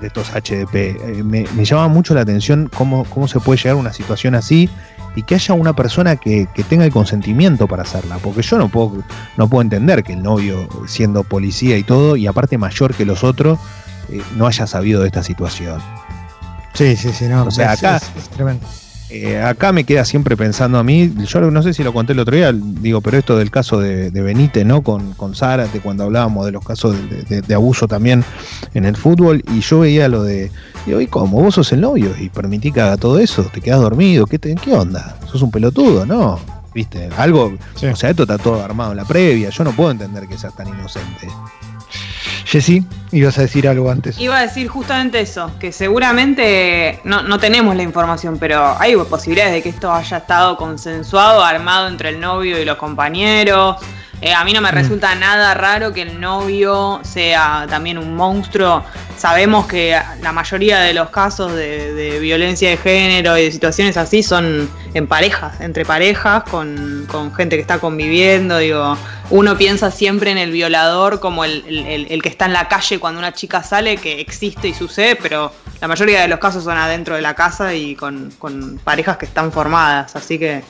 de 0.00 0.08
estos 0.08 0.30
HDP. 0.30 1.24
me, 1.24 1.64
llama 1.64 1.88
mucho 1.88 2.14
la 2.14 2.22
atención 2.22 2.70
cómo, 2.74 3.04
cómo 3.04 3.28
se 3.28 3.40
puede 3.40 3.58
llegar 3.58 3.76
a 3.76 3.80
una 3.80 3.92
situación 3.92 4.34
así 4.34 4.70
y 5.16 5.22
que 5.22 5.34
haya 5.34 5.54
una 5.54 5.74
persona 5.74 6.16
que, 6.16 6.46
tenga 6.68 6.84
el 6.84 6.92
consentimiento 6.92 7.66
para 7.66 7.82
hacerla, 7.82 8.18
porque 8.18 8.42
yo 8.42 8.58
no 8.58 8.68
puedo, 8.68 9.02
no 9.38 9.48
puedo 9.48 9.62
entender 9.62 10.04
que 10.04 10.12
el 10.12 10.22
novio, 10.22 10.68
siendo 10.86 11.24
policía 11.24 11.78
y 11.78 11.82
todo, 11.82 12.16
y 12.16 12.26
aparte 12.26 12.58
mayor 12.58 12.94
que 12.94 13.06
los 13.06 13.24
otros, 13.24 13.58
eh, 14.10 14.20
no 14.36 14.46
haya 14.46 14.66
sabido 14.66 15.00
de 15.00 15.06
esta 15.06 15.22
situación. 15.22 15.80
Sí, 16.74 16.96
sí, 16.96 17.12
sí, 17.12 17.24
no. 17.26 17.44
O 17.44 17.50
sea, 17.50 17.72
acá, 17.72 17.96
es 17.96 18.28
tremendo. 18.28 18.66
Eh, 19.08 19.40
acá 19.40 19.70
me 19.72 19.84
queda 19.84 20.04
siempre 20.04 20.36
pensando 20.36 20.78
a 20.78 20.82
mí, 20.82 21.12
yo 21.28 21.40
no 21.40 21.62
sé 21.62 21.72
si 21.72 21.84
lo 21.84 21.92
conté 21.92 22.12
el 22.12 22.18
otro 22.18 22.34
día, 22.34 22.52
digo, 22.52 23.00
pero 23.00 23.16
esto 23.18 23.38
del 23.38 23.52
caso 23.52 23.78
de, 23.78 24.10
Benítez, 24.10 24.66
¿no? 24.66 24.82
Con, 24.82 25.12
con 25.14 25.36
Zárate, 25.36 25.80
cuando 25.80 26.02
hablábamos 26.02 26.44
de 26.44 26.52
los 26.52 26.64
casos 26.64 26.96
de, 27.28 27.54
abuso 27.54 27.86
también 27.86 28.24
en 28.74 28.84
el 28.84 28.96
fútbol, 28.96 29.44
y 29.54 29.60
yo 29.60 29.80
veía 29.80 30.08
lo 30.08 30.24
de, 30.24 30.50
digo, 30.86 31.00
¿y 31.00 31.06
cómo? 31.06 31.40
Vos 31.40 31.54
sos 31.54 31.72
el 31.72 31.82
novio 31.82 32.10
y 32.18 32.30
permití 32.30 32.72
que 32.72 32.80
haga 32.80 32.96
todo 32.96 33.20
eso, 33.20 33.44
te 33.44 33.60
quedas 33.60 33.80
dormido, 33.80 34.26
¿qué, 34.26 34.40
te, 34.40 34.54
¿qué 34.56 34.72
onda? 34.72 35.16
Sos 35.30 35.40
un 35.40 35.52
pelotudo, 35.52 36.04
¿no? 36.04 36.40
¿Viste? 36.74 37.08
Algo, 37.16 37.54
o 37.74 37.96
sea, 37.96 38.10
esto 38.10 38.24
está 38.24 38.38
todo 38.38 38.62
armado 38.62 38.90
en 38.90 38.96
la 38.96 39.04
previa, 39.04 39.50
yo 39.50 39.62
no 39.62 39.70
puedo 39.70 39.92
entender 39.92 40.26
que 40.26 40.36
seas 40.36 40.54
tan 40.56 40.66
inocente. 40.66 41.28
Jessy, 42.56 42.86
ibas 43.12 43.36
a 43.36 43.42
decir 43.42 43.68
algo 43.68 43.90
antes. 43.90 44.18
Iba 44.18 44.38
a 44.38 44.40
decir 44.40 44.66
justamente 44.68 45.20
eso, 45.20 45.50
que 45.60 45.72
seguramente 45.72 47.00
no, 47.04 47.22
no, 47.22 47.38
tenemos 47.38 47.76
la 47.76 47.82
información, 47.82 48.38
pero 48.38 48.74
hay 48.78 48.96
posibilidades 48.96 49.52
de 49.52 49.62
que 49.62 49.68
esto 49.68 49.92
haya 49.92 50.16
estado 50.16 50.56
consensuado, 50.56 51.44
armado 51.44 51.86
entre 51.86 52.08
el 52.08 52.18
novio 52.18 52.58
y 52.58 52.64
los 52.64 52.78
compañeros. 52.78 53.76
Eh, 54.22 54.32
a 54.32 54.42
mí 54.44 54.54
no 54.54 54.62
me 54.62 54.72
mm. 54.72 54.74
resulta 54.74 55.14
nada 55.16 55.52
raro 55.52 55.92
que 55.92 56.00
el 56.00 56.18
novio 56.18 57.00
sea 57.02 57.66
también 57.68 57.98
un 57.98 58.16
monstruo. 58.16 58.82
Sabemos 59.16 59.66
que 59.66 59.98
la 60.20 60.32
mayoría 60.32 60.80
de 60.80 60.92
los 60.92 61.08
casos 61.08 61.54
de, 61.54 62.18
violencia 62.20 62.68
de 62.68 62.76
género 62.76 63.38
y 63.38 63.44
de 63.44 63.52
situaciones 63.52 63.96
así 63.96 64.22
son 64.22 64.68
en 64.92 65.06
parejas, 65.06 65.60
entre 65.60 65.84
parejas, 65.86 66.42
con, 66.44 67.06
gente 67.34 67.56
que 67.56 67.62
está 67.62 67.78
conviviendo. 67.78 68.58
Digo, 68.58 68.96
uno 69.30 69.56
piensa 69.56 69.90
siempre 69.90 70.30
en 70.30 70.38
el 70.38 70.50
violador 70.50 71.18
como 71.18 71.44
el, 71.44 72.20
que 72.22 72.28
está 72.28 72.44
en 72.44 72.52
la 72.52 72.68
calle 72.68 72.98
cuando 72.98 73.18
una 73.18 73.32
chica 73.32 73.62
sale, 73.62 73.96
que 73.96 74.20
existe 74.20 74.68
y 74.68 74.74
sucede, 74.74 75.16
pero 75.16 75.50
la 75.80 75.88
mayoría 75.88 76.20
de 76.20 76.28
los 76.28 76.38
casos 76.38 76.64
son 76.64 76.76
adentro 76.76 77.16
de 77.16 77.22
la 77.22 77.34
casa 77.34 77.74
y 77.74 77.96
con, 77.96 78.30
parejas 78.84 79.16
que 79.16 79.24
están 79.24 79.50
formadas. 79.50 80.14
Así 80.14 80.38
que 80.38 80.62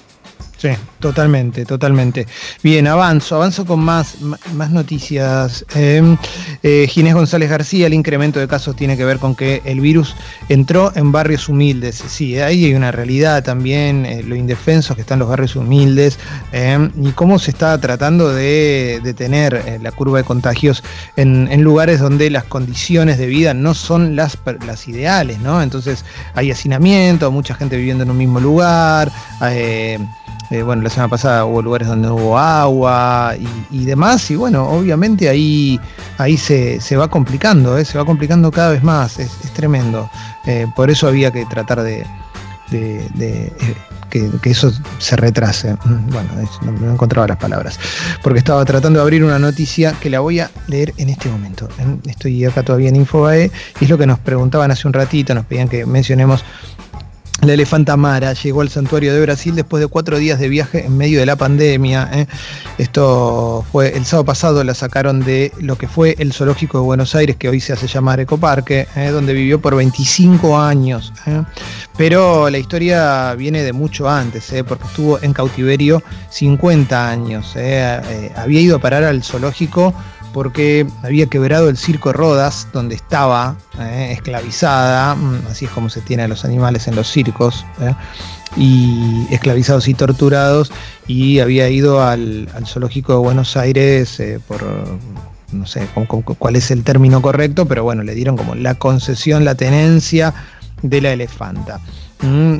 Sí, 0.58 0.70
totalmente, 1.00 1.66
totalmente. 1.66 2.26
Bien, 2.62 2.86
avanzo, 2.86 3.36
avanzo 3.36 3.66
con 3.66 3.80
más, 3.80 4.16
más 4.54 4.70
noticias. 4.70 5.66
Em, 5.74 6.16
eh, 6.62 6.86
Ginés 6.88 7.14
González 7.14 7.50
García, 7.50 7.86
el 7.86 7.92
incremento 7.92 8.40
de 8.40 8.48
casos 8.48 8.74
tiene 8.74 8.96
que 8.96 9.04
ver 9.04 9.18
con 9.18 9.34
que 9.34 9.60
el 9.66 9.80
virus 9.80 10.16
entró 10.48 10.92
en 10.96 11.12
barrios 11.12 11.50
humildes. 11.50 12.02
Sí, 12.08 12.38
ahí 12.38 12.64
hay 12.64 12.74
una 12.74 12.90
realidad 12.90 13.44
también, 13.44 14.06
eh, 14.06 14.22
lo 14.22 14.34
indefensos 14.34 14.96
que 14.96 15.02
están 15.02 15.18
los 15.18 15.28
barrios 15.28 15.56
humildes 15.56 16.18
em, 16.52 16.90
y 17.02 17.10
cómo 17.10 17.38
se 17.38 17.50
está 17.50 17.78
tratando 17.78 18.32
de 18.32 19.00
detener 19.04 19.62
eh, 19.66 19.78
la 19.82 19.92
curva 19.92 20.18
de 20.18 20.24
contagios 20.24 20.82
en, 21.16 21.46
lugares 21.66 22.00
donde 22.00 22.30
las 22.30 22.44
condiciones 22.44 23.18
de 23.18 23.26
vida 23.26 23.52
no 23.52 23.74
son 23.74 24.14
las, 24.14 24.38
las 24.66 24.88
ideales, 24.88 25.40
¿no? 25.40 25.60
Entonces 25.62 26.04
hay 26.34 26.50
hacinamiento, 26.50 27.30
mucha 27.30 27.54
gente 27.54 27.76
viviendo 27.76 28.04
en 28.04 28.10
un 28.10 28.16
mismo 28.16 28.40
lugar. 28.40 29.10
Eh, 30.50 30.62
bueno, 30.62 30.82
la 30.82 30.90
semana 30.90 31.08
pasada 31.08 31.44
hubo 31.44 31.60
lugares 31.60 31.88
donde 31.88 32.06
no 32.06 32.14
hubo 32.14 32.38
agua 32.38 33.34
y, 33.70 33.84
demás, 33.84 34.30
y 34.30 34.36
bueno, 34.36 34.68
obviamente 34.68 35.28
ahí, 35.28 35.80
ahí 36.18 36.36
se, 36.36 36.78
va 36.96 37.08
complicando, 37.08 37.76
¿eh? 37.76 37.84
se 37.84 37.98
va 37.98 38.04
complicando 38.04 38.50
cada 38.52 38.70
vez 38.70 38.82
más, 38.82 39.18
es, 39.18 39.30
tremendo. 39.54 40.08
Eh, 40.46 40.66
por 40.76 40.90
eso 40.90 41.08
había 41.08 41.32
que 41.32 41.44
tratar 41.46 41.82
de, 41.82 42.06
que, 44.08 44.30
eso 44.44 44.72
se 44.98 45.16
retrase. 45.16 45.74
Mm, 45.74 46.10
bueno, 46.10 46.28
no, 46.80 46.92
encontraba 46.92 47.26
las 47.26 47.38
palabras, 47.38 47.80
porque 48.22 48.38
estaba 48.38 48.64
tratando 48.64 49.00
de 49.00 49.02
abrir 49.02 49.24
una 49.24 49.40
noticia 49.40 49.94
que 50.00 50.10
la 50.10 50.20
voy 50.20 50.38
a 50.38 50.50
leer 50.68 50.94
en 50.96 51.08
este 51.08 51.28
momento. 51.28 51.68
Estoy 52.04 52.44
acá 52.44 52.62
todavía 52.62 52.88
en 52.88 52.96
Infobae 52.96 53.50
y 53.80 53.84
es 53.84 53.90
lo 53.90 53.98
que 53.98 54.06
nos 54.06 54.20
preguntaban 54.20 54.70
hace 54.70 54.86
un 54.86 54.92
ratito, 54.92 55.34
nos 55.34 55.44
pedían 55.44 55.68
que 55.68 55.86
mencionemos 55.86 56.44
la 57.42 57.52
elefanta 57.52 57.96
Mara 57.96 58.32
llegó 58.32 58.62
al 58.62 58.70
santuario 58.70 59.12
de 59.12 59.20
Brasil 59.20 59.54
después 59.54 59.82
de 59.82 59.88
cuatro 59.88 60.16
días 60.16 60.38
de 60.38 60.48
viaje 60.48 60.86
en 60.86 60.96
medio 60.96 61.20
de 61.20 61.26
la 61.26 61.36
pandemia. 61.36 62.08
¿eh? 62.12 62.26
Esto 62.78 63.64
fue 63.70 63.94
el 63.94 64.06
sábado 64.06 64.24
pasado, 64.24 64.64
la 64.64 64.74
sacaron 64.74 65.20
de 65.20 65.52
lo 65.60 65.76
que 65.76 65.86
fue 65.86 66.16
el 66.18 66.32
zoológico 66.32 66.78
de 66.78 66.84
Buenos 66.84 67.14
Aires, 67.14 67.36
que 67.36 67.50
hoy 67.50 67.60
se 67.60 67.74
hace 67.74 67.88
llamar 67.88 68.20
Ecoparque, 68.20 68.88
¿eh? 68.96 69.10
donde 69.10 69.34
vivió 69.34 69.60
por 69.60 69.76
25 69.76 70.58
años. 70.58 71.12
¿eh? 71.26 71.42
Pero 71.98 72.48
la 72.48 72.58
historia 72.58 73.34
viene 73.34 73.62
de 73.62 73.72
mucho 73.74 74.08
antes, 74.08 74.52
porque 74.66 74.86
estuvo 74.86 75.20
en 75.22 75.32
cautiverio 75.32 76.02
50 76.30 77.08
años. 77.08 77.54
había 78.36 78.60
ido 78.60 78.76
a 78.76 78.78
parar 78.80 79.04
al 79.04 79.22
zoológico 79.22 79.94
porque 80.32 80.86
había 81.02 81.26
quebrado 81.26 81.68
el 81.68 81.76
circo 81.76 82.12
Rodas, 82.12 82.68
donde 82.72 82.94
estaba 82.94 83.56
eh, 83.78 84.10
esclavizada, 84.12 85.14
mm, 85.14 85.46
así 85.50 85.64
es 85.66 85.70
como 85.70 85.88
se 85.88 86.00
tiene 86.00 86.24
a 86.24 86.28
los 86.28 86.44
animales 86.44 86.88
en 86.88 86.96
los 86.96 87.08
circos, 87.08 87.64
eh, 87.80 87.94
y 88.56 89.26
esclavizados 89.30 89.88
y 89.88 89.94
torturados, 89.94 90.72
y 91.06 91.40
había 91.40 91.68
ido 91.68 92.02
al, 92.02 92.48
zoológico 92.66 93.12
de 93.12 93.18
Buenos 93.18 93.56
Aires 93.56 94.18
eh, 94.20 94.40
por, 94.46 94.64
no 95.52 95.66
sé 95.66 95.88
cuál 96.38 96.56
es 96.56 96.70
el 96.70 96.82
término 96.82 97.22
correcto, 97.22 97.66
pero 97.66 97.84
bueno, 97.84 98.02
le 98.02 98.14
dieron 98.14 98.36
como 98.36 98.54
la 98.54 98.74
concesión, 98.74 99.44
la 99.44 99.54
tenencia 99.54 100.34
de 100.82 101.00
la 101.00 101.12
elefanta. 101.12 101.80
Mm, 102.22 102.56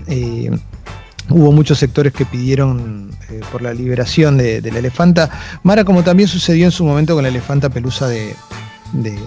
Hubo 1.29 1.53
muchos 1.53 1.79
sectores 1.79 2.13
que 2.13 2.25
pidieron 2.25 3.11
eh, 3.31 3.41
por 3.51 3.63
la 3.63 3.75
liberación 3.75 4.39
de, 4.39 4.61
la 4.63 4.79
elefanta. 4.79 5.31
Mara, 5.63 5.85
como 5.85 6.05
también 6.05 6.29
sucedió 6.29 6.67
en 6.67 6.73
su 6.73 6.85
momento 6.85 7.15
con 7.15 7.25
la 7.25 7.29
elefanta 7.29 7.69
pelusa 7.69 8.07
de, 8.09 8.37
del 8.93 9.19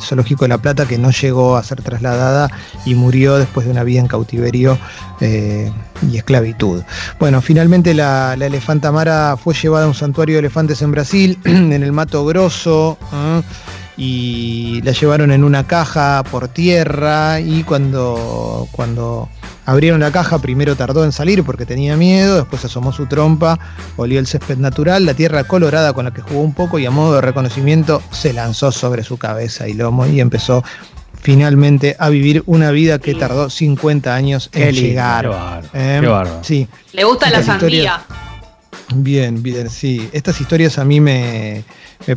Zoológico 0.00 0.44
de 0.44 0.48
La 0.48 0.58
Plata, 0.58 0.86
que 0.86 0.98
no 0.98 1.10
llegó 1.10 1.56
a 1.56 1.62
ser 1.62 1.82
trasladada 1.82 2.50
y 2.84 2.94
murió 2.94 3.36
después 3.38 3.66
de 3.66 3.72
una 3.72 3.84
vida 3.84 4.00
en 4.00 4.08
cautiverio 4.08 4.78
eh, 5.20 5.70
y 6.10 6.16
esclavitud. 6.16 6.82
Bueno, 7.20 7.40
finalmente 7.40 7.94
la, 7.94 8.34
elefanta 8.34 8.90
Mara 8.90 9.36
fue 9.36 9.54
llevada 9.54 9.84
a 9.84 9.88
un 9.88 9.94
santuario 9.94 10.34
de 10.36 10.40
elefantes 10.40 10.82
en 10.82 10.90
Brasil, 10.90 11.38
en 11.44 11.72
el 11.72 11.92
Mato 11.92 12.24
Grosso. 12.24 12.98
¿eh? 13.12 13.42
y 14.00 14.80
la 14.82 14.92
llevaron 14.92 15.32
en 15.32 15.42
una 15.42 15.66
caja 15.66 16.22
por 16.30 16.46
tierra 16.46 17.40
y 17.40 17.64
cuando, 17.64 18.68
cuando 18.70 19.28
Abrieron 19.68 20.00
la 20.00 20.10
caja, 20.10 20.38
primero 20.38 20.76
tardó 20.76 21.04
en 21.04 21.12
salir 21.12 21.44
porque 21.44 21.66
tenía 21.66 21.94
miedo, 21.94 22.36
después 22.36 22.64
asomó 22.64 22.90
su 22.90 23.04
trompa, 23.04 23.58
olió 23.98 24.18
el 24.18 24.26
césped 24.26 24.56
natural, 24.56 25.04
la 25.04 25.12
tierra 25.12 25.44
colorada 25.44 25.92
con 25.92 26.06
la 26.06 26.14
que 26.14 26.22
jugó 26.22 26.40
un 26.40 26.54
poco 26.54 26.78
y 26.78 26.86
a 26.86 26.90
modo 26.90 27.16
de 27.16 27.20
reconocimiento 27.20 28.02
se 28.10 28.32
lanzó 28.32 28.72
sobre 28.72 29.04
su 29.04 29.18
cabeza 29.18 29.68
y 29.68 29.74
lomo 29.74 30.06
y 30.06 30.22
empezó 30.22 30.64
finalmente 31.20 31.96
a 31.98 32.08
vivir 32.08 32.42
una 32.46 32.70
vida 32.70 32.98
que 32.98 33.14
tardó 33.14 33.50
50 33.50 34.14
años 34.14 34.48
en 34.54 34.72
llegar. 34.74 35.60
Qué 35.70 35.96
em, 35.96 36.06
Sí. 36.40 36.66
Le 36.94 37.04
gusta 37.04 37.28
la 37.28 37.42
sandía. 37.42 38.00
Bien, 38.94 39.42
bien, 39.42 39.68
sí. 39.68 40.08
Estas 40.14 40.40
historias 40.40 40.78
a 40.78 40.86
mí 40.86 40.98
me, 40.98 41.62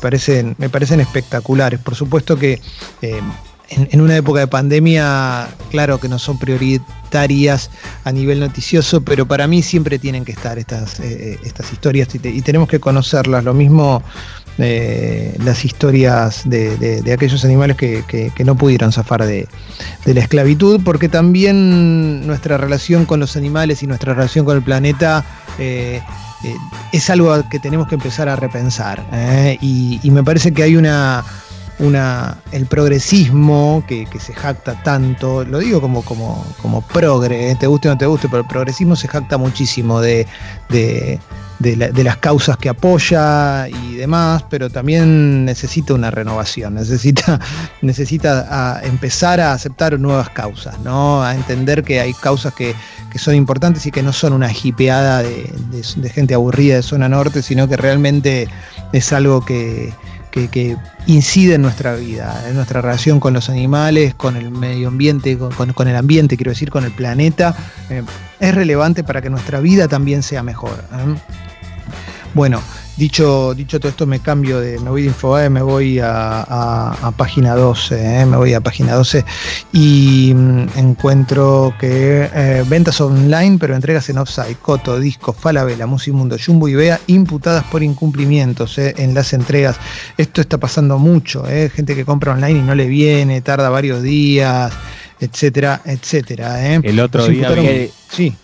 parecen, 0.01 0.55
me 0.58 0.70
parecen 0.70 1.01
espectaculares. 1.01 1.81
Por 1.81 1.96
supuesto 1.96 2.38
que 2.38 2.62
em, 3.01 3.25
en, 3.72 4.01
una 4.01 4.18
época 4.18 4.42
de 4.42 4.48
pandemia, 4.48 5.48
claro 5.70 6.00
que 6.00 6.10
no 6.10 6.20
son 6.20 6.38
prioritarias 6.38 7.70
a 8.04 8.12
nivel 8.12 8.40
noticioso, 8.40 9.01
pero 9.01 9.25
para 9.25 9.48
mí 9.48 9.62
siempre 9.62 9.98
tienen 9.98 10.25
que 10.25 10.34
estar 10.34 10.60
estas, 10.60 11.00
eh, 11.00 11.40
estas 11.44 11.72
historias 11.72 12.10
y, 12.13 12.42
tenemos 12.42 12.68
que 12.68 12.80
conocerlas. 12.80 13.44
Lo 13.44 13.54
mismo 13.54 14.04
eh, 14.58 15.36
las 15.44 15.63
historias 15.63 16.42
de, 16.46 17.01
aquellos 17.13 17.46
animales 17.46 17.78
que, 17.78 18.44
no 18.44 18.56
pudieron 18.56 18.92
zafar 18.92 19.25
de, 19.25 19.48
la 20.06 20.20
esclavitud, 20.20 20.82
porque 20.84 21.08
también 21.08 22.28
nuestra 22.28 22.58
relación 22.58 23.06
con 23.06 23.20
los 23.20 23.38
animales 23.38 23.84
y 23.84 23.88
nuestra 23.88 24.13
relación 24.13 24.46
con 24.46 24.58
el 24.58 24.63
planeta 24.63 25.24
eh, 25.60 26.01
es 26.92 27.10
algo 27.10 27.48
que 27.50 27.60
tenemos 27.60 27.88
que 27.88 27.96
empezar 27.96 28.28
a 28.28 28.36
repensar. 28.36 29.06
y 29.62 30.12
me 30.12 30.24
parece 30.24 30.51
que 30.54 30.63
hay 30.63 30.75
una 30.75 31.24
una, 31.80 32.38
el 32.51 32.66
progresismo 32.66 33.84
que, 33.88 34.08
se 34.20 34.34
jacta 34.34 34.82
tanto, 34.84 35.44
lo 35.44 35.60
digo 35.60 35.82
como, 35.82 36.04
como, 36.04 36.46
como 36.62 36.82
progre, 36.82 37.51
¿eh? 37.51 37.56
te 37.56 37.68
guste 37.68 37.90
o 37.90 37.92
no 37.92 37.98
te 37.98 38.06
guste, 38.06 38.28
pero 38.30 38.42
el 38.42 38.48
progresismo 38.48 38.96
se 38.96 39.08
jacta 39.08 39.38
muchísimo 39.38 40.00
de, 40.00 40.28
de, 40.70 41.20
las 42.04 42.18
causas 42.18 42.58
que 42.58 42.70
apoya 42.70 43.68
y 43.68 43.96
demás, 43.96 44.44
pero 44.50 44.70
también 44.70 45.46
necesita 45.46 45.94
una 45.94 46.12
renovación, 46.12 46.75
necesita, 46.75 47.40
necesita 47.82 48.82
empezar 48.84 49.40
a 49.40 49.54
aceptar 49.54 50.00
nuevas 50.00 50.30
causas, 50.30 50.80
¿no? 50.80 51.24
a 51.24 51.34
entender 51.34 51.84
que 51.84 52.00
hay 52.00 52.13
causas 52.13 52.54
que, 52.54 52.75
son 53.16 53.36
importantes 53.36 53.86
y 53.86 53.92
que 53.92 54.01
no 54.01 54.13
son 54.13 54.32
una 54.32 54.48
jipeada 54.48 55.22
de, 55.22 55.51
de 55.98 56.10
gente 56.10 56.34
aburrida 56.34 56.75
de 56.75 56.82
zona 56.82 57.10
norte, 57.10 57.42
sino 57.42 57.68
que 57.68 57.75
realmente 57.75 58.48
es 58.94 59.12
algo 59.12 59.44
que 59.44 59.94
que, 60.31 60.77
incide 61.07 61.55
en 61.55 61.61
nuestra 61.61 61.95
vida, 61.95 62.43
en 62.47 62.55
nuestra 62.55 62.81
relación 62.81 63.19
con 63.19 63.33
los 63.33 63.50
animales, 63.50 64.13
con 64.15 64.38
el 64.38 64.50
medio 64.50 64.88
ambiente, 64.88 65.38
con, 65.38 65.88
el 65.88 65.95
ambiente, 65.95 66.38
quiero 66.38 66.51
decir, 66.51 66.69
con 66.69 66.85
el 66.85 66.91
planeta, 66.91 67.55
eh, 67.89 68.03
es 68.39 68.55
relevante 68.55 69.03
para 69.03 69.21
que 69.21 69.29
nuestra 69.29 69.59
vida 69.59 69.88
también 69.88 70.23
sea 70.23 70.41
mejor. 70.41 70.83
¿eh? 70.93 71.15
Bueno, 72.33 72.61
Dicho, 73.01 73.55
dicho 73.55 73.79
todo 73.79 73.89
esto, 73.89 74.05
me 74.05 74.20
cambio 74.20 74.60
de, 74.60 74.77
me 74.79 74.91
voy 74.91 75.01
de 75.01 75.08
Infobae, 75.08 75.50
me 75.50 75.63
voy 75.63 75.98
a, 76.00 77.12
página 77.17 77.55
12, 77.55 77.96
eh, 77.96 78.25
me 78.27 78.38
voy 78.38 78.53
a 78.53 78.62
página 78.62 78.93
12 78.93 79.25
y 79.74 80.31
mm, 80.36 80.77
encuentro 80.77 81.74
que 81.79 82.29
eh, 82.31 82.63
ventas 82.67 83.01
online, 83.01 83.58
pero 83.60 83.74
entregas 83.74 84.08
en 84.10 84.20
offsite, 84.20 84.58
Coto, 84.62 85.00
Disco, 85.00 85.34
Falabella, 85.34 85.88
Musimundo, 85.88 86.38
Jumbo 86.38 86.67
y 86.67 86.75
Bea, 86.75 87.01
imputadas 87.08 87.63
por 87.63 87.81
incumplimientos 87.81 88.77
eh, 88.77 88.93
en 88.96 89.15
las 89.15 89.34
entregas. 89.34 89.77
Esto 90.15 90.39
está 90.39 90.60
pasando 90.60 91.00
mucho, 91.00 91.43
gente 91.74 91.96
que 91.96 92.05
compra 92.05 92.34
online 92.34 92.60
y 92.60 92.62
no 92.62 92.75
le 92.75 92.86
viene, 92.86 93.41
tarda 93.41 93.72
varios 93.72 94.03
días, 94.03 94.72
etcétera, 95.20 95.81
etcétera. 95.86 96.75
El 96.75 97.00
otro 97.00 97.25
día 97.25 97.50
sí. 98.12 98.36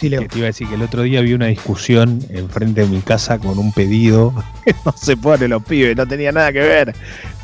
Sí, 0.00 0.10
te 0.10 0.38
iba 0.38 0.44
a 0.44 0.46
decir 0.46 0.68
que 0.68 0.74
el 0.74 0.82
otro 0.82 1.02
día 1.02 1.20
vi 1.20 1.34
una 1.34 1.46
discusión 1.46 2.20
enfrente 2.28 2.82
de 2.82 2.86
mi 2.88 3.00
casa 3.00 3.38
con 3.38 3.58
un 3.58 3.72
pedido. 3.72 4.32
no 4.84 4.92
se 4.92 5.16
pone 5.16 5.48
los 5.48 5.62
pibes, 5.62 5.96
no 5.96 6.06
tenía 6.06 6.32
nada 6.32 6.52
que 6.52 6.60
ver. 6.60 6.94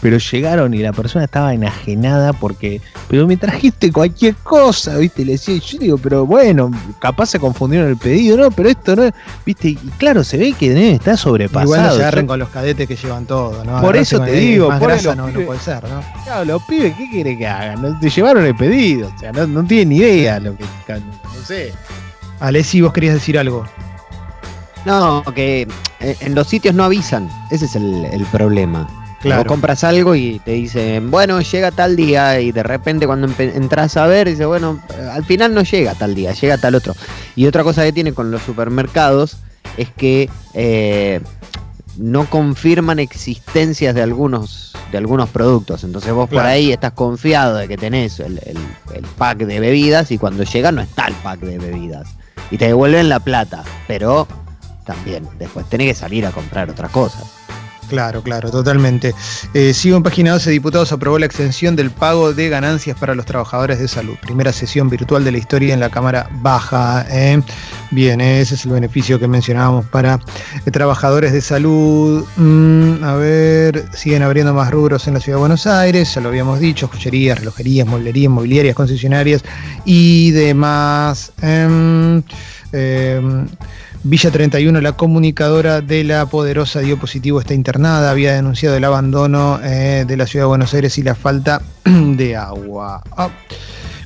Pero 0.00 0.16
llegaron 0.16 0.72
y 0.72 0.78
la 0.78 0.92
persona 0.92 1.26
estaba 1.26 1.52
enajenada 1.52 2.32
porque, 2.32 2.80
pero 3.08 3.26
me 3.26 3.36
trajiste 3.36 3.92
cualquier 3.92 4.34
cosa, 4.36 4.96
¿viste? 4.96 5.24
Le 5.24 5.32
decía, 5.32 5.56
yo 5.58 5.78
digo, 5.78 5.98
pero 5.98 6.24
bueno, 6.24 6.70
capaz 6.98 7.26
se 7.26 7.38
confundieron 7.38 7.90
el 7.90 7.98
pedido, 7.98 8.38
¿no? 8.38 8.50
Pero 8.50 8.70
esto 8.70 8.96
no, 8.96 9.10
¿viste? 9.44 9.68
Y 9.70 9.76
claro, 9.98 10.24
se 10.24 10.38
ve 10.38 10.54
que 10.58 10.92
está 10.92 11.16
sobrepasado. 11.18 11.74
Igual 11.74 11.94
se 11.94 12.00
agarren 12.00 12.26
con 12.26 12.38
los 12.38 12.48
cadetes 12.48 12.88
que 12.88 12.96
llevan 12.96 13.26
todo, 13.26 13.62
¿no? 13.62 13.80
Por 13.80 13.96
eso 13.96 14.20
te 14.20 14.32
digo, 14.32 14.70
por 14.78 14.90
eso 14.90 15.14
no, 15.14 15.28
puede 15.28 15.60
ser, 15.60 15.82
¿no? 15.84 16.02
Claro, 16.24 16.44
los 16.46 16.62
pibes, 16.62 16.94
¿qué 16.96 17.08
quiere 17.10 17.36
que 17.36 17.46
hagan? 17.46 18.00
Te 18.00 18.08
llevaron 18.08 18.46
el 18.46 18.56
pedido, 18.56 19.12
o 19.14 19.18
sea, 19.18 19.32
no, 19.32 19.46
no 19.46 19.64
tienen 19.64 19.90
ni 19.90 19.96
idea 19.96 20.40
lo 20.40 20.56
que, 20.56 20.64
no 20.64 21.44
sé. 21.46 21.72
Alessi, 22.40 22.80
vos 22.80 22.92
querías 22.92 23.14
decir 23.14 23.38
algo. 23.38 23.64
No, 24.86 25.22
que 25.34 25.68
eh, 26.00 26.16
en 26.20 26.34
los 26.34 26.48
sitios 26.48 26.74
no 26.74 26.84
avisan. 26.84 27.30
Ese 27.50 27.66
es 27.66 27.76
el, 27.76 28.26
problema. 28.32 28.88
Claro. 29.20 29.42
Vos 29.42 29.48
compras 29.48 29.84
algo 29.84 30.14
y 30.14 30.38
te 30.38 30.52
dicen, 30.52 31.10
bueno, 31.10 31.40
llega 31.42 31.70
tal 31.70 31.94
día, 31.94 32.40
y 32.40 32.52
de 32.52 32.62
repente 32.62 33.06
cuando 33.06 33.28
entras 33.38 33.98
a 33.98 34.06
ver, 34.06 34.30
dice, 34.30 34.46
bueno, 34.46 34.80
al 35.12 35.24
final 35.24 35.52
no 35.52 35.62
llega 35.62 35.94
tal 35.94 36.14
día, 36.14 36.32
llega 36.32 36.56
tal 36.56 36.74
otro. 36.74 36.94
Y 37.36 37.46
otra 37.46 37.62
cosa 37.62 37.84
que 37.84 37.92
tiene 37.92 38.14
con 38.14 38.30
los 38.30 38.42
supermercados 38.42 39.36
es 39.76 39.90
que 39.90 40.30
eh, 40.54 41.20
no 41.98 42.30
confirman 42.30 42.98
existencias 42.98 43.94
de 43.94 44.00
algunos, 44.00 44.72
de 44.90 44.96
algunos 44.96 45.28
productos. 45.28 45.84
Entonces 45.84 46.14
vos 46.14 46.30
por 46.30 46.40
ahí 46.40 46.72
estás 46.72 46.92
confiado 46.92 47.56
de 47.56 47.68
que 47.68 47.76
tenés 47.76 48.20
el, 48.20 48.40
el 48.42 49.04
pack 49.18 49.40
de 49.40 49.60
bebidas 49.60 50.10
y 50.10 50.16
cuando 50.16 50.44
llega 50.44 50.72
no 50.72 50.80
está 50.80 51.08
el 51.08 51.14
pack 51.16 51.40
de 51.40 51.58
bebidas 51.58 52.08
y 52.50 52.58
te 52.58 52.66
devuelven 52.66 53.08
la 53.08 53.20
plata, 53.20 53.64
pero 53.86 54.26
también 54.84 55.28
después 55.38 55.68
tenés 55.68 55.88
que 55.88 55.94
salir 55.94 56.26
a 56.26 56.32
comprar 56.32 56.70
otras 56.70 56.90
cosas. 56.90 57.39
Claro, 57.90 58.22
claro, 58.22 58.52
totalmente. 58.52 59.16
Eh, 59.52 59.74
sigo 59.74 59.96
en 59.96 60.04
página 60.04 60.30
12, 60.30 60.48
diputados 60.52 60.92
aprobó 60.92 61.18
la 61.18 61.26
extensión 61.26 61.74
del 61.74 61.90
pago 61.90 62.32
de 62.32 62.48
ganancias 62.48 62.96
para 62.96 63.16
los 63.16 63.26
trabajadores 63.26 63.80
de 63.80 63.88
salud. 63.88 64.14
Primera 64.22 64.52
sesión 64.52 64.88
virtual 64.88 65.24
de 65.24 65.32
la 65.32 65.38
historia 65.38 65.74
en 65.74 65.80
la 65.80 65.90
Cámara 65.90 66.30
Baja. 66.34 67.04
¿eh? 67.10 67.42
Bien, 67.90 68.20
ese 68.20 68.54
es 68.54 68.64
el 68.64 68.70
beneficio 68.70 69.18
que 69.18 69.26
mencionábamos 69.26 69.86
para 69.86 70.20
eh, 70.64 70.70
trabajadores 70.70 71.32
de 71.32 71.40
salud. 71.40 72.24
Mm, 72.36 73.02
a 73.02 73.14
ver, 73.16 73.84
siguen 73.92 74.22
abriendo 74.22 74.54
más 74.54 74.70
rubros 74.70 75.08
en 75.08 75.14
la 75.14 75.20
Ciudad 75.20 75.38
de 75.38 75.40
Buenos 75.40 75.66
Aires, 75.66 76.14
ya 76.14 76.20
lo 76.20 76.28
habíamos 76.28 76.60
dicho, 76.60 76.86
joyerías, 76.86 77.40
relojerías, 77.40 77.88
mueblerías, 77.88 78.30
mobiliarias, 78.30 78.76
concesionarias 78.76 79.42
y 79.84 80.30
demás. 80.30 81.32
Em, 81.42 82.22
em, 82.72 83.46
Villa 84.02 84.30
31, 84.30 84.80
la 84.80 84.92
comunicadora 84.92 85.82
de 85.82 86.04
La 86.04 86.24
Poderosa 86.26 86.80
dio 86.80 86.98
positivo, 86.98 87.38
está 87.38 87.52
internada, 87.52 88.10
había 88.10 88.32
denunciado 88.32 88.76
el 88.76 88.84
abandono 88.84 89.60
eh, 89.62 90.04
de 90.06 90.16
la 90.16 90.26
ciudad 90.26 90.44
de 90.44 90.48
Buenos 90.48 90.72
Aires 90.72 90.96
y 90.96 91.02
la 91.02 91.14
falta 91.14 91.60
de 91.84 92.36
agua. 92.36 93.02
Ah, 93.16 93.28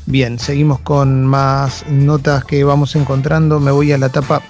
bien, 0.06 0.38
seguimos 0.40 0.80
con 0.80 1.24
más 1.24 1.84
notas 1.88 2.44
que 2.44 2.64
vamos 2.64 2.96
encontrando. 2.96 3.60
Me 3.60 3.70
voy 3.70 3.92
a 3.92 3.98
la 3.98 4.08
tapa 4.08 4.42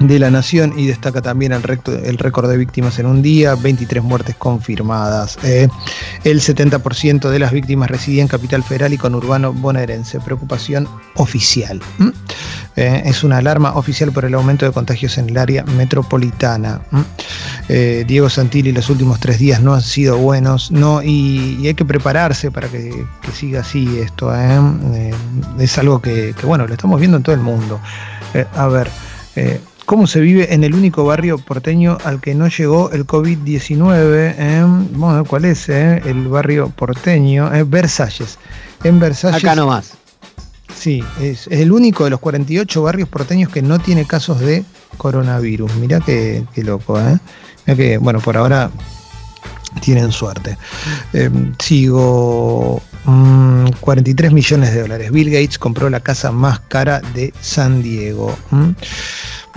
de 0.00 0.18
la 0.18 0.30
Nación 0.30 0.74
y 0.76 0.86
destaca 0.86 1.22
también 1.22 1.52
el, 1.52 1.62
récord 1.62 2.50
de 2.50 2.56
víctimas 2.56 2.98
en 2.98 3.06
un 3.06 3.22
día, 3.22 3.54
23 3.54 4.02
muertes 4.02 4.36
confirmadas. 4.36 5.38
Eh, 5.42 5.68
el 6.24 6.40
70% 6.40 7.30
de 7.30 7.38
las 7.38 7.52
víctimas 7.52 7.90
residía 7.90 8.22
en 8.22 8.28
Capital 8.28 8.62
Federal 8.62 8.92
y 8.92 8.98
con 8.98 9.14
Urbano 9.14 9.52
bonaerense. 9.52 10.20
Preocupación 10.20 10.88
oficial. 11.14 11.80
Eh, 12.76 13.02
es 13.06 13.24
una 13.24 13.38
alarma 13.38 13.74
oficial 13.74 14.12
por 14.12 14.24
el 14.24 14.34
aumento 14.34 14.66
de 14.66 14.72
contagios 14.72 15.16
en 15.18 15.30
el 15.30 15.38
área 15.38 15.64
metropolitana. 15.64 16.80
Eh, 17.68 18.04
Diego 18.06 18.28
Santilli 18.28 18.72
los 18.72 18.90
últimos 18.90 19.18
tres 19.18 19.38
días 19.38 19.60
no 19.60 19.74
han 19.74 19.82
sido 19.82 20.18
buenos 20.18 20.70
no, 20.70 21.02
y, 21.02 21.66
hay 21.66 21.74
que 21.74 21.84
prepararse 21.84 22.50
para 22.50 22.68
que, 22.68 23.06
siga 23.32 23.60
así 23.60 23.98
esto. 23.98 24.32
es 25.58 25.78
algo 25.78 26.00
que, 26.00 26.34
que, 26.38 26.46
bueno, 26.46 26.66
lo 26.66 26.74
estamos 26.74 27.00
viendo 27.00 27.16
en 27.16 27.22
todo 27.22 27.34
el 27.34 27.40
mundo. 27.40 27.80
a 28.54 28.66
ver 28.68 28.90
cómo 29.86 30.06
se 30.08 30.20
vive 30.20 30.52
en 30.52 30.64
el 30.64 30.74
único 30.74 31.04
barrio 31.04 31.38
porteño 31.38 31.96
al 32.04 32.20
que 32.20 32.34
no 32.34 32.48
llegó 32.48 32.90
el 32.90 33.06
COVID-19. 33.06 34.34
¿eh? 34.36 34.64
Bueno, 34.92 35.24
¿cuál 35.24 35.46
es 35.46 35.68
eh? 35.68 36.02
el 36.04 36.28
barrio 36.28 36.68
porteño? 36.68 37.54
Eh, 37.54 37.64
Versalles. 37.64 38.38
En 38.84 38.98
Versalles. 38.98 39.42
Acá 39.42 39.54
nomás. 39.54 39.94
Sí, 40.76 41.02
es, 41.20 41.46
el 41.46 41.72
único 41.72 42.04
de 42.04 42.10
los 42.10 42.20
48 42.20 42.82
barrios 42.82 43.08
porteños 43.08 43.50
que 43.50 43.62
no 43.62 43.78
tiene 43.78 44.04
casos 44.04 44.40
de 44.40 44.64
coronavirus. 44.98 45.74
Mirá 45.76 46.00
qué, 46.00 46.44
loco, 46.56 47.00
¿eh? 47.00 47.18
Mirá 47.64 47.76
que, 47.76 47.98
bueno, 47.98 48.20
por 48.20 48.36
ahora 48.36 48.70
tienen 49.80 50.10
suerte. 50.10 50.58
sigo 51.58 52.82
43 53.80 54.30
mm, 54.30 54.34
millones 54.34 54.74
de 54.74 54.80
dólares. 54.80 55.12
Bill 55.12 55.30
Gates 55.30 55.58
compró 55.58 55.88
la 55.88 56.00
casa 56.00 56.32
más 56.32 56.60
cara 56.60 57.00
de 57.14 57.32
San 57.40 57.82
Diego. 57.82 58.36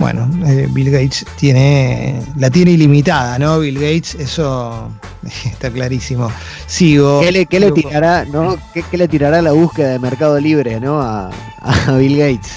Bueno, 0.00 0.30
eh, 0.46 0.66
Bill 0.70 0.90
Gates 0.90 1.26
tiene 1.36 2.22
la 2.36 2.48
tiene 2.48 2.70
ilimitada, 2.70 3.38
¿no? 3.38 3.60
Bill 3.60 3.74
Gates, 3.74 4.14
eso 4.14 4.90
está 5.44 5.70
clarísimo. 5.70 6.32
Sigo. 6.66 7.20
¿Qué 7.20 7.30
le, 7.30 7.70
tirará, 7.70 8.24
no? 8.24 8.56
¿Qué, 8.72 8.96
le 8.96 9.06
tirará 9.08 9.42
la 9.42 9.52
búsqueda 9.52 9.90
de 9.90 9.98
Mercado 9.98 10.40
Libre, 10.40 10.80
¿no? 10.80 11.02
A, 11.02 11.30
Bill 11.98 12.16
Gates. 12.16 12.52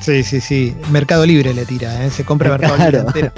Sí, 0.00 0.22
sí, 0.22 0.40
sí. 0.40 0.74
Mercado 0.90 1.26
Libre 1.26 1.52
le 1.52 1.66
tira, 1.66 2.02
¿eh? 2.02 2.10
se 2.10 2.24
compra 2.24 2.48
Mercado 2.58 2.78
Libre 2.78 2.98
entero. 3.00 3.32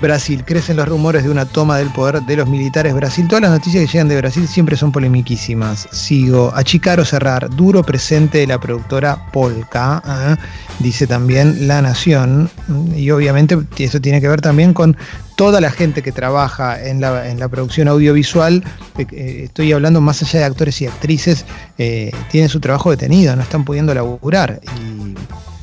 Brasil. 0.00 0.44
Crecen 0.44 0.76
los 0.76 0.88
rumores 0.88 1.24
de 1.24 1.30
una 1.30 1.44
toma 1.44 1.78
del 1.78 1.90
poder 1.90 2.22
de 2.22 2.36
los 2.36 2.48
militares 2.48 2.94
Brasil. 2.94 3.26
Todas 3.28 3.42
las 3.42 3.50
noticias 3.50 3.84
que 3.84 3.92
llegan 3.92 4.08
de 4.08 4.16
Brasil 4.16 4.48
siempre 4.48 4.76
son 4.76 4.92
polemiquísimas. 4.92 5.88
Sigo. 5.92 6.52
Achicar 6.54 7.00
o 7.00 7.04
cerrar. 7.04 7.48
Duro 7.50 7.82
presente 7.82 8.38
de 8.38 8.46
la 8.46 8.58
productora 8.58 9.30
Polka. 9.32 10.02
¿eh? 10.06 10.36
Dice 10.78 11.06
también 11.06 11.68
La 11.68 11.82
Nación. 11.82 12.50
Y 12.96 13.10
obviamente 13.10 13.58
eso 13.78 14.00
tiene 14.00 14.20
que 14.20 14.28
ver 14.28 14.40
también 14.40 14.72
con 14.72 14.96
toda 15.36 15.60
la 15.60 15.70
gente 15.70 16.02
que 16.02 16.12
trabaja 16.12 16.82
en 16.82 17.00
la, 17.00 17.28
en 17.28 17.38
la 17.38 17.48
producción 17.48 17.88
audiovisual. 17.88 18.64
Eh, 18.98 19.06
eh, 19.12 19.40
estoy 19.44 19.72
hablando 19.72 20.00
más 20.00 20.22
allá 20.22 20.40
de 20.40 20.44
actores 20.46 20.80
y 20.82 20.86
actrices. 20.86 21.44
tienen 21.76 22.48
su 22.48 22.60
trabajo 22.60 22.90
detenido. 22.90 23.34
No 23.36 23.42
están 23.42 23.64
pudiendo 23.64 23.94
laburar. 23.94 24.60
Y 24.78 24.99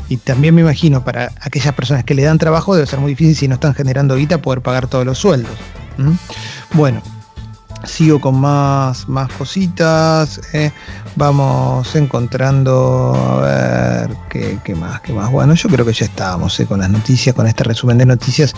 y 0.09 0.17
también 0.17 0.55
me 0.55 0.61
imagino 0.61 1.03
para 1.03 1.31
aquellas 1.41 1.73
personas 1.73 2.03
que 2.03 2.13
le 2.13 2.23
dan 2.23 2.37
trabajo 2.37 2.75
debe 2.75 2.87
ser 2.87 2.99
muy 2.99 3.11
difícil 3.11 3.35
si 3.35 3.47
no 3.47 3.55
están 3.55 3.73
generando 3.73 4.15
guita 4.15 4.41
poder 4.41 4.61
pagar 4.61 4.87
todos 4.87 5.05
los 5.05 5.17
sueldos. 5.17 5.51
Bueno, 6.73 7.01
sigo 7.83 8.19
con 8.19 8.39
más, 8.39 9.07
más 9.07 9.31
cositas. 9.33 10.41
Eh. 10.53 10.71
Vamos 11.15 11.95
encontrando 11.95 13.15
a 13.15 13.41
ver 13.41 14.17
qué, 14.29 14.75
más, 14.75 15.01
qué 15.01 15.13
más. 15.13 15.31
Bueno, 15.31 15.55
yo 15.55 15.67
creo 15.67 15.83
que 15.83 15.93
ya 15.93 16.05
estábamos 16.05 16.59
eh, 16.59 16.67
con 16.67 16.79
las 16.79 16.91
noticias, 16.91 17.35
con 17.35 17.47
este 17.47 17.63
resumen 17.63 17.97
de 17.97 18.05
noticias. 18.05 18.53